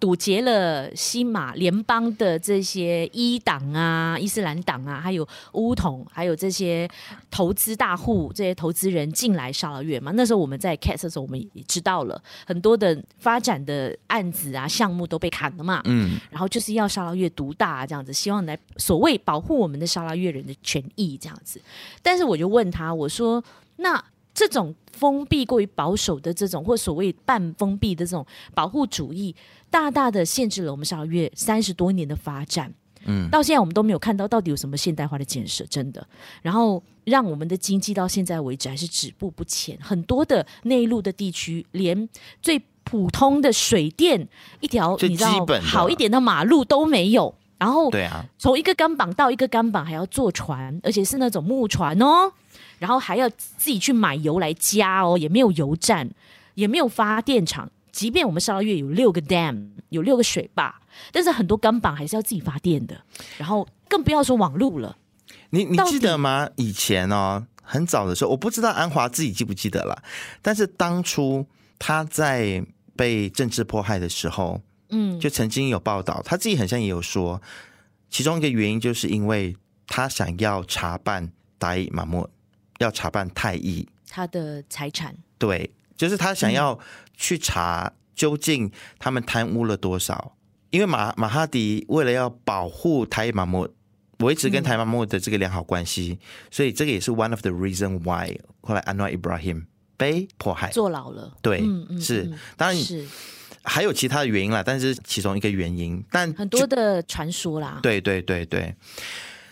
[0.00, 6.88] 堵截了西马联邦的这些伊党啊、伊斯兰党啊，还有乌统，还有这些
[7.30, 10.10] 投资大户、这些投资人进来沙拉越嘛。
[10.16, 15.82] 那时候我们在 CAT 的时候，我们也知道了很多的发展的案子啊、项目都被砍了嘛。
[15.84, 21.60] 嗯，然后就是要沙拉越独大啊这样子，希望来所谓保护我们的沙拉越人的权益这样子。
[22.02, 23.44] 但是我就问他，我说。
[23.82, 29.34] 那这种封闭过于保守的这种，或所谓半封闭的这种保护主义，
[29.70, 32.72] 大大的限制了我们沙劳越三十多年的发展。
[33.06, 36.06] 嗯，到现在我们都没有看到到底有什么现代化的建设，真的。
[36.42, 42.08] 然后让我们的经济到现在为止还是止步不前，很多的内陆的地区连
[42.42, 44.28] 最普通的水电
[44.60, 47.34] 一条你知道好一点的马路都没有。
[47.58, 52.30] 然后对啊，从一个钢板到一个钢板还要坐船，而且是那种木船哦。
[52.78, 56.10] 然后还要自己去买油来加哦，也没有油站，
[56.54, 57.70] 也没有发电厂。
[58.00, 60.74] 即便我们上个月有六个 dam，有六个水坝，
[61.12, 62.98] 但是很多钢板还是要自己发电的。
[63.36, 64.96] 然后更不要说网路了。
[65.50, 66.48] 你你记得吗？
[66.56, 70.02] 以前哦，很早的时候，我不知道安华自己记不记得了。
[70.40, 71.46] 但是当初
[71.78, 72.64] 他在
[72.96, 77.42] 被政治迫害的时候，嗯，就曾经有报道，他自己好像也有说，
[78.08, 79.54] 其中一个原因就是因为
[79.86, 82.30] 他想要查办大伊马莫，
[82.78, 85.14] 要查办太医他的财产。
[85.36, 86.78] 对，就是他想要
[87.20, 90.32] 去查究竟他们贪污了多少。
[90.34, 90.40] 嗯、
[90.70, 93.68] 因为马马哈迪为了要保护大伊玛目，
[94.20, 99.66] 维持跟台马莫的这个良好关系，嗯、所以这个也是 one of the reason why 后来安华伊布拉欣
[99.98, 101.36] 被迫害坐牢了。
[101.42, 103.06] 对，嗯嗯、是当然是。
[103.62, 107.78] 还有其他的原因啦，但是其中一个原因，但很多的传说啦。
[107.82, 108.74] 对对对对，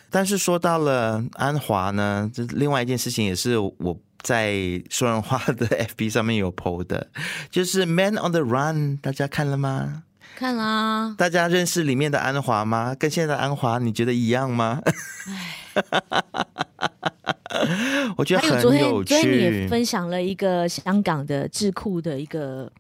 [0.09, 4.53] 但是说到了安华呢，这另外一件事情也是我在
[4.91, 5.67] 说人话的
[5.97, 7.09] FB 上面有 po 的，
[7.51, 10.05] 就是《Man on the Run》，大家看了吗？
[10.37, 11.15] 看啦。
[11.19, 12.95] 大家认识里面的安华吗？
[12.99, 14.81] 跟现在的安华你觉得一样吗？
[14.85, 14.95] 唉
[18.17, 18.63] 我觉得很有趣。
[18.63, 22.71] 昨天，昨天你也分享了一个香港的智库的一个。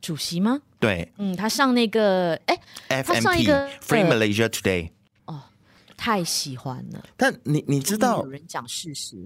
[0.00, 0.56] 主席吗？
[0.78, 2.56] 对，嗯，他上那个，哎
[3.02, 4.90] 他上一个 Free Malaysia Today，哦，
[5.98, 7.04] 太喜欢了。
[7.16, 9.16] 但你你知道，有人讲事实，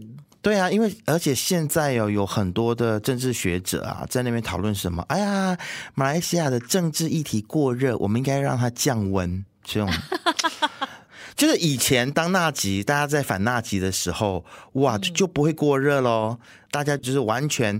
[0.40, 5.04] 对啊，因为而且现在有有很多的政治学者啊，在那边讨论什么？
[5.08, 5.56] 哎呀，
[5.94, 9.44] 马来西亚的政治议题过热，我们应该让它降温。
[9.62, 9.88] 这种，
[11.36, 16.38] 就是以前当纳吉，大家在反纳吉的时候，哇，就就不会过热喽。
[16.72, 17.78] 大家就是完全。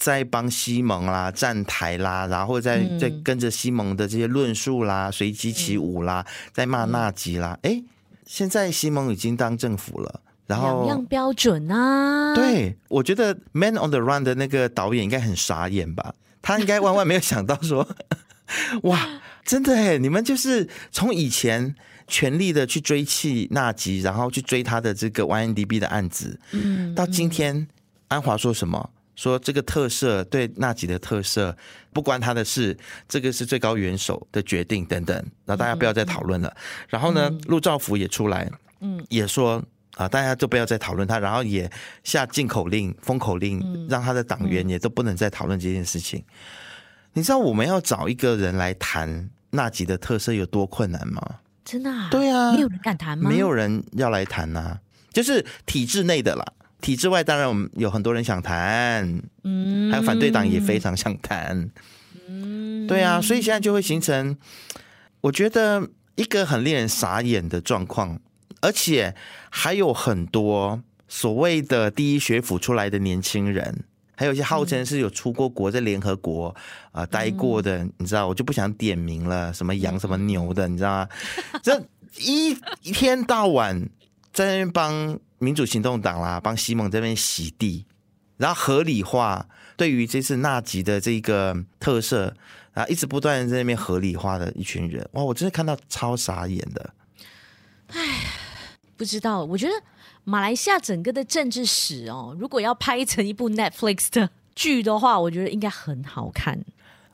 [0.00, 6.24] 在帮西蒙啦站台啦，然后在在跟着西蒙的这些论述啦，随机起舞啦，
[6.54, 7.58] 在骂纳吉啦。
[7.60, 7.82] 哎，
[8.30, 12.32] 现在西蒙已经当政府了，然后两样标准啊。
[12.32, 16.14] 对，我觉得《Man on the Run》的那个导演应该很傻眼吧？
[16.40, 17.88] 他应该万万没有想到说，
[18.84, 21.74] 哇，真的哎，你们就是从以前
[22.06, 27.66] 全力的去追弃纳吉，然后去追他的这个 YNDB 的案子，嗯，到今天
[28.06, 28.90] 安华说什么？
[29.20, 31.54] 说这个特赦对纳吉的特赦
[31.92, 32.74] 不关他的事，
[33.06, 35.14] 这个是最高元首的决定等等，
[35.44, 36.50] 然后大家不要再讨论了。
[36.88, 38.50] 然后呢，陆兆福也出来，
[38.80, 39.62] 嗯，也说
[39.96, 41.70] 啊，大家就不要再讨论他，然后也
[42.02, 46.24] 下禁口令、封口令，让他的党员也都不能再讨论这件事情。
[47.12, 51.20] 你知道我们要找一个人来谈纳吉的特色有多困难吗？
[51.62, 52.08] 真的啊？
[52.10, 53.28] 对啊，没有人敢谈吗？
[53.28, 54.78] 没有人要来谈呐，
[55.12, 56.42] 就是体制内的啦。
[56.80, 61.70] 体制外当然我们有很多人想谈，嗯，还有反对党也非常想谈，
[62.28, 64.36] 嗯，对啊，所以现在就会形成，
[65.20, 68.18] 我觉得一个很令人傻眼的状况，
[68.60, 69.14] 而且
[69.50, 73.84] 还有很多所谓的第一学府出来的年轻人，
[74.16, 76.48] 还有一些号称是有出过国在联合国
[76.92, 81.08] 啊、呃、待过的，你知道，我就不想点名了，什么羊什么牛的，你知道吗？
[81.62, 81.80] 这
[82.18, 82.50] 一
[82.82, 83.88] 一天到晚
[84.32, 85.18] 在那边帮。
[85.40, 87.86] 民主行动党啦，帮西蒙这边洗地，
[88.36, 92.32] 然后合理化对于这次纳吉的这个特赦，
[92.74, 96.94] 啊，一直不断在那边合理化的一群人，哇，我真的看到超傻眼的。
[97.88, 98.26] 哎，
[98.96, 99.72] 不知道，我觉得
[100.24, 106.62] 马来西亚整个的政治史哦，如果要拍成一部 Netflix 的剧的话，我觉得应该很好看。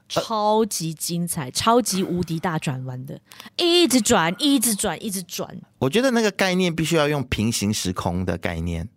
[0.08, 3.18] 超级精彩，超级无敌大转弯的，
[3.56, 5.56] 一直转，一直转，一直转。
[5.78, 8.88] 我觉得那个概念必须要用平行时空的概念，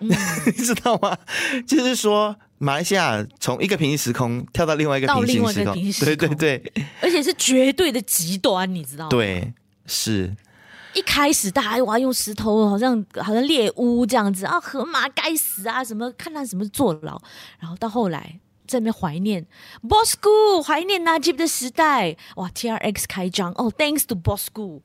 [0.00, 0.08] 嗯、
[0.46, 1.16] 你知道吗？
[1.66, 9.10] 就是说，马来西亚从一个平行时空跳到另外一个平行时空，时空对对对，而且是绝对的极端，你知道吗？
[9.10, 9.54] 对，
[9.86, 10.34] 是
[10.94, 17.20] 一开始大家哇用石头，好像好像猎巫这样子啊，河马该死啊，什么看他什么坐牢，
[17.60, 18.40] 然后到后来。
[18.66, 19.46] 在那边怀念
[19.82, 22.16] Bosco，怀念纳吉的时代。
[22.36, 24.80] 哇，T R X 开张哦，Thanks to Bosco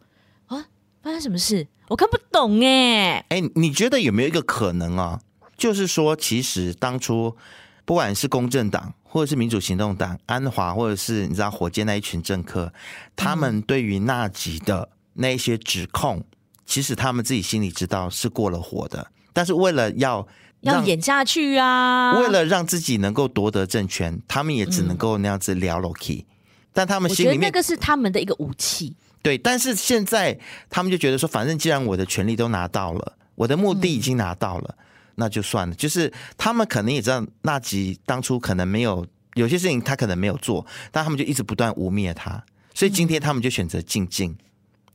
[0.45, 0.67] 啊，
[1.01, 1.67] 发生什么事？
[1.89, 3.25] 我看不懂哎。
[3.29, 5.19] 哎，你觉得有没有一个可能啊？
[5.57, 7.35] 就是说，其实当初
[7.83, 12.71] 不管是公正党，或者是民主行动党，安华，或者是你知道火箭那一群政客，
[13.15, 16.25] 他们对于纳吉的那一些指控，嗯、
[16.65, 20.27] 其实他们自己心里知道是过了火的，但是为了要。
[20.61, 22.17] 要演下去啊！
[22.19, 26.25] 为了让自己能够夺得政权，他们也只能够那样子聊 Loki。
[26.73, 28.95] 但他们心里面，那个是他们的一个武器。
[29.21, 30.39] 对，但是现在
[30.69, 34.85] 他们就觉得说，反正既然我的权利都拿到了，我的目的已经拿到了，嗯、
[35.15, 35.75] 那就算了。
[35.75, 42.43] 就是他们可能也知道纳吉当初可能没有有些事情他可能没有做，但他们就一直不断污蔑他。
[42.73, 44.37] 所以今天他们就选择静静，嗯、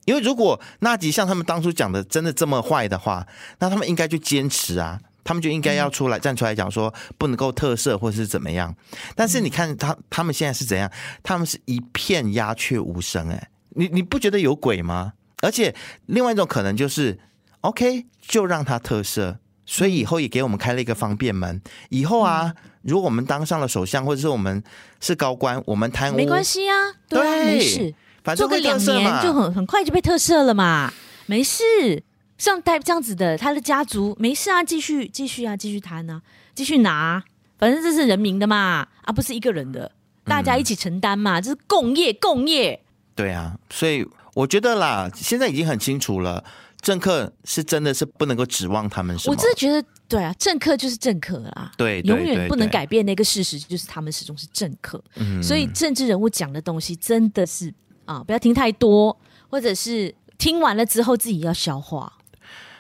[0.07, 3.27] 因为如果纳吉像他们当初讲的真的这么坏的话，
[3.59, 5.01] 那他们应该就坚持啊。
[5.27, 8.73] 他们就应该要出来站出来讲说不能够特赦或者是怎么样，
[9.17, 10.91] 但是你看他他们现在是怎样？
[11.25, 15.15] 他们是一片鸦雀无声哎，你你不觉得有鬼吗？
[15.43, 15.75] 而且
[16.07, 17.19] 另外一种可能就是
[17.63, 21.61] ，OK 就让他特赦，所以以后也给我们开了一个方便门。
[21.91, 24.63] 以后啊，如果我们当上了首相，或者是我们
[25.01, 26.75] 是高官，我们贪污没关系啊，
[27.09, 30.93] 对，没事，反正做个两年就很很快就被特赦了嘛。
[31.27, 32.03] 没事，
[32.39, 36.21] 像带这样子的，他的家族没事啊，继续继续啊，继续谈啊，
[36.55, 37.23] 继续拿，
[37.59, 39.91] 反正这是人民的嘛，而、啊、不是一个人的，
[40.25, 42.83] 大家一起承担嘛，这是共业共业。
[43.15, 46.45] 对啊，所以我觉得啦，现在已经很清楚了，
[46.83, 49.35] 政客是真的是不能够指望他们什么。
[49.35, 55.03] 我真的觉得，对啊，政客就是政客啊，对，永远不能改变那个事实，就是他们始终是政客。
[55.15, 57.73] 嗯，所以政治人物讲的东西真的是
[58.05, 59.19] 啊，不要听太多，
[59.49, 62.13] 或者是听完了之后自己要消化。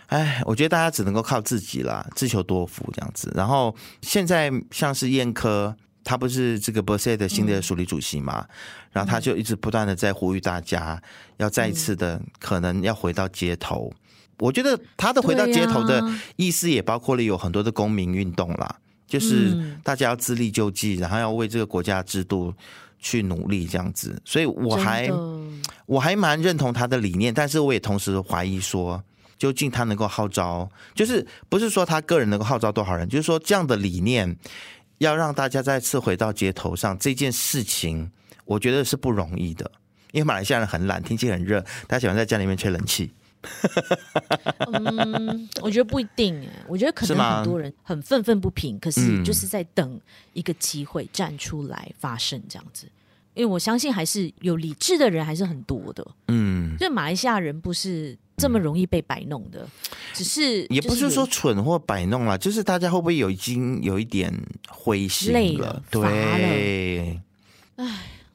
[0.07, 3.33] 哎，我觉得大家只能够靠自己啦，自求多福这样子。
[3.35, 5.77] 然后现在像是燕科。
[6.09, 8.39] 他不是这个 BERSAIT 的新的署理主席嘛？
[8.39, 8.55] 嗯、
[8.93, 11.03] 然后他就一直不断的在呼吁大家
[11.39, 13.93] 要再一次的可能要回到街头。
[13.93, 13.99] 嗯、
[14.39, 16.01] 我觉得他的回到街头的
[16.37, 18.77] 意思也包括了有很多的公民运动啦，
[19.09, 22.55] 就是大家要自力救济，然后要为这个国家制度
[23.01, 24.17] 去努力这样子。
[24.25, 25.11] 所以我还
[25.87, 29.03] 我还蛮认同他的理念，但是我也同时怀疑说，
[29.39, 34.37] 究竟他能够号召，就是不是说他个人能够号召多少人，就是说这样的理念。
[34.99, 38.11] 要让大家再次回到街头上这件事情，
[38.47, 39.71] 我觉得是不容易的，
[40.11, 43.13] 因为马来西亚人很懒，天气很热，他喜欢在家里面吹冷气。
[44.73, 50.01] 嗯，我觉得不一定哎，我觉得可能很多人很愤愤不平，可是就是在等
[50.33, 52.89] 一个机会站出来发声这样子。
[53.35, 56.07] 因为我相信还是有理智的人还是很多的。
[56.29, 58.17] 嗯，就马来西亚人不是。
[58.37, 59.67] 这么容易被摆弄的，
[60.13, 64.33] 只是也不是说蠢或摆弄了，就是大家会不会有已经有一点
[64.69, 65.41] 灰心了？
[65.41, 67.21] 累了对，
[67.77, 67.87] 哎，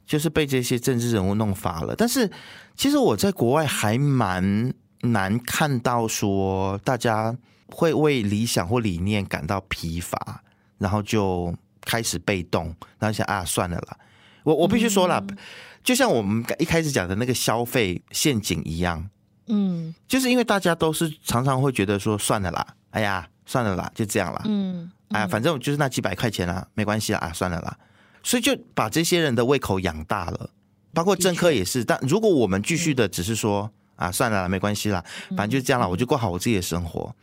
[0.04, 1.94] 就是被这些政治人物弄乏了。
[1.96, 2.28] 但是
[2.74, 7.36] 其实我在国外还蛮难看到说大家
[7.68, 10.42] 会为理想或理念感到疲乏，
[10.78, 13.96] 然后就开始被动，然后想啊算了啦。
[14.42, 15.36] 我我必须说了，嗯、
[15.84, 19.08] 就像我们一开始讲的那个消费陷阱一样。
[19.46, 24.42] 嗯，就是因为大家都是常常会觉得说算了啦，哎呀，算了啦，就这样啦。
[24.44, 27.76] 嗯，哎呀，反正就是那几百块钱啦，没关系啦，啊，算了啦，
[28.22, 30.50] 所以就把这些人的胃口养大了，
[30.94, 31.84] 包括政客也是。
[31.84, 35.04] 但如果我们继续的只是说啊，算了啦，没关系啦，
[35.36, 37.14] 反正就这样了，我就过好我自己的生活，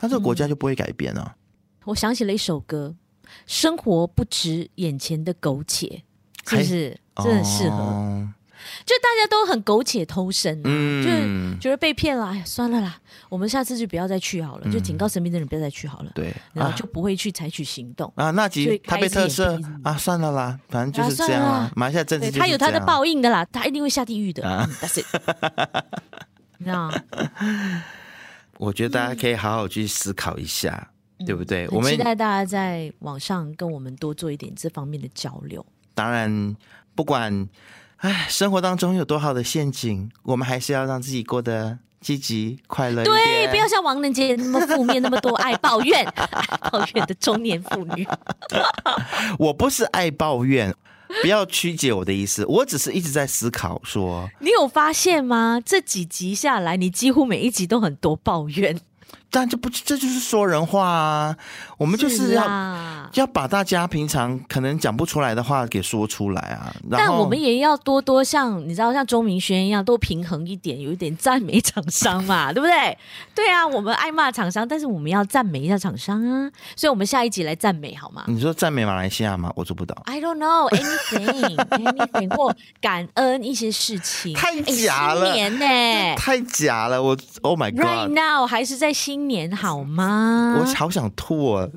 [0.00, 1.36] 那这个国家就不会改变了。
[1.84, 2.94] 我想起了一首歌，
[3.46, 6.02] 生活不止眼前的苟且，
[6.46, 7.00] 是不是？
[7.22, 8.28] 真的适合。
[8.84, 12.98] 就大家都很苟且偷生，啊，嗯、就是觉得被骗了，哎呀，算了啦，
[13.28, 18.30] 我们下次就不要再去好了，嗯、就警告身边的人不要再去好了，对，然后就不会去采取行动啊。
[18.30, 21.70] 那集他被特赦啊，算了啦，反正就是这样啊。
[21.76, 24.46] 马来西亚政治他有他的报应的啦，他一定会下地狱的。
[24.48, 25.06] 啊、That's it，
[26.58, 27.02] 你知道吗？
[28.58, 31.68] 我觉得大家可以好好去思考一下，嗯、对不对？
[31.68, 35.64] 我们期待大家在网上跟我们多做一点这方面的交流。
[35.94, 36.56] 当然，
[36.94, 37.48] 不管。
[37.98, 43.02] 唉，生活当中有多好的陷阱，我们还是要让自己过得积极快乐。
[43.02, 48.06] 对，不要像王仁杰那么负面，那么多爱抱怨、 爱抱怨的中年妇女。
[49.38, 50.74] 我不是爱抱怨，
[51.22, 52.44] 不要曲解我的意思。
[52.46, 55.60] 我只是一直在思考说，你有发现吗？
[55.64, 58.78] 这几集下来，你几乎每一集都很多抱怨。
[59.30, 61.36] 但这不，这就是说人话啊！
[61.76, 62.46] 我们就是要
[63.12, 66.74] 要把大家平常可能讲不出来的话给说出来啊。
[66.90, 72.96] 但我们也要多多像你知道，像钟明轩一样，多平衡一点，有一点赞美厂商嘛， 对不对？
[73.34, 76.50] 对啊，我们爱骂厂商，但是我们要赞美一下厂商啊。
[76.74, 78.24] 所以，我们下一集来赞美好吗？
[78.28, 79.52] 你说赞美马来西亚吗？
[79.56, 79.94] 我做不到。
[80.06, 84.32] I don't know anything anything 或感恩一些事情。
[84.34, 86.14] 太假了，年呢、欸？
[86.16, 87.02] 太假了！
[87.02, 89.15] 我 Oh my God！Right now 还是在新。
[89.16, 90.56] 年好吗？
[90.60, 91.68] 我好想吐啊！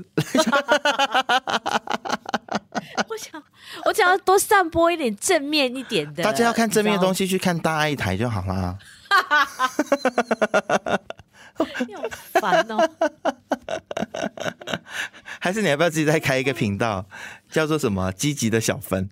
[3.07, 3.43] 我想，
[3.85, 6.23] 我想要多散播一点正面一点的。
[6.23, 8.77] 大家要看正面的东西，去看大爱台就好了。
[11.87, 12.03] 你好
[12.39, 12.89] 烦哦！
[15.41, 17.05] 还是你要不要自己再开一个频道，
[17.51, 19.09] 叫做什么“积极的小分”？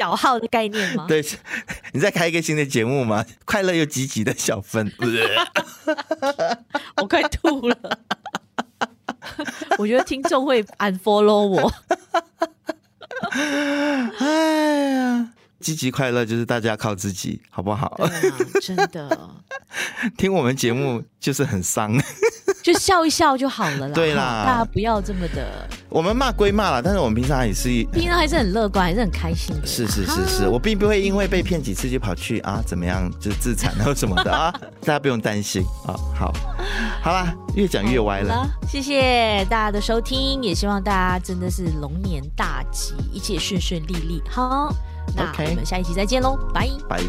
[0.00, 1.04] 小号的概念吗？
[1.06, 1.22] 对，
[1.92, 3.22] 你再开一个新的节目吗？
[3.44, 4.90] 快乐又积极的小分，
[6.96, 7.76] 我快吐了。
[9.76, 11.72] 我觉得听众会 unfollow 我。
[14.18, 15.28] 哎呀。
[15.60, 17.96] 积极快乐就是大家靠自己，好不好？
[18.60, 19.30] 真的。
[20.16, 21.92] 听我们节目就是很伤，
[22.62, 23.94] 就笑一笑就好了啦。
[23.94, 25.68] 对啦，大家不要这么的。
[25.88, 29.66] 我们骂归骂了，但是我们平常也是，平常还是很乐观，还是很开心的。
[29.66, 35.94] 是是是是，我并不会因为被骗几次就跑去啊怎么样就自残或什么的啊， 大家不用担心啊。
[36.18, 36.32] 好，
[37.02, 38.48] 好啦，越讲越歪了。
[38.68, 44.22] 谢谢大家的收听，也希望大家真的是龙年大吉，一切顺顺利利。
[44.28, 44.74] 好。
[45.14, 47.00] 那我们下一期再见喽，拜拜。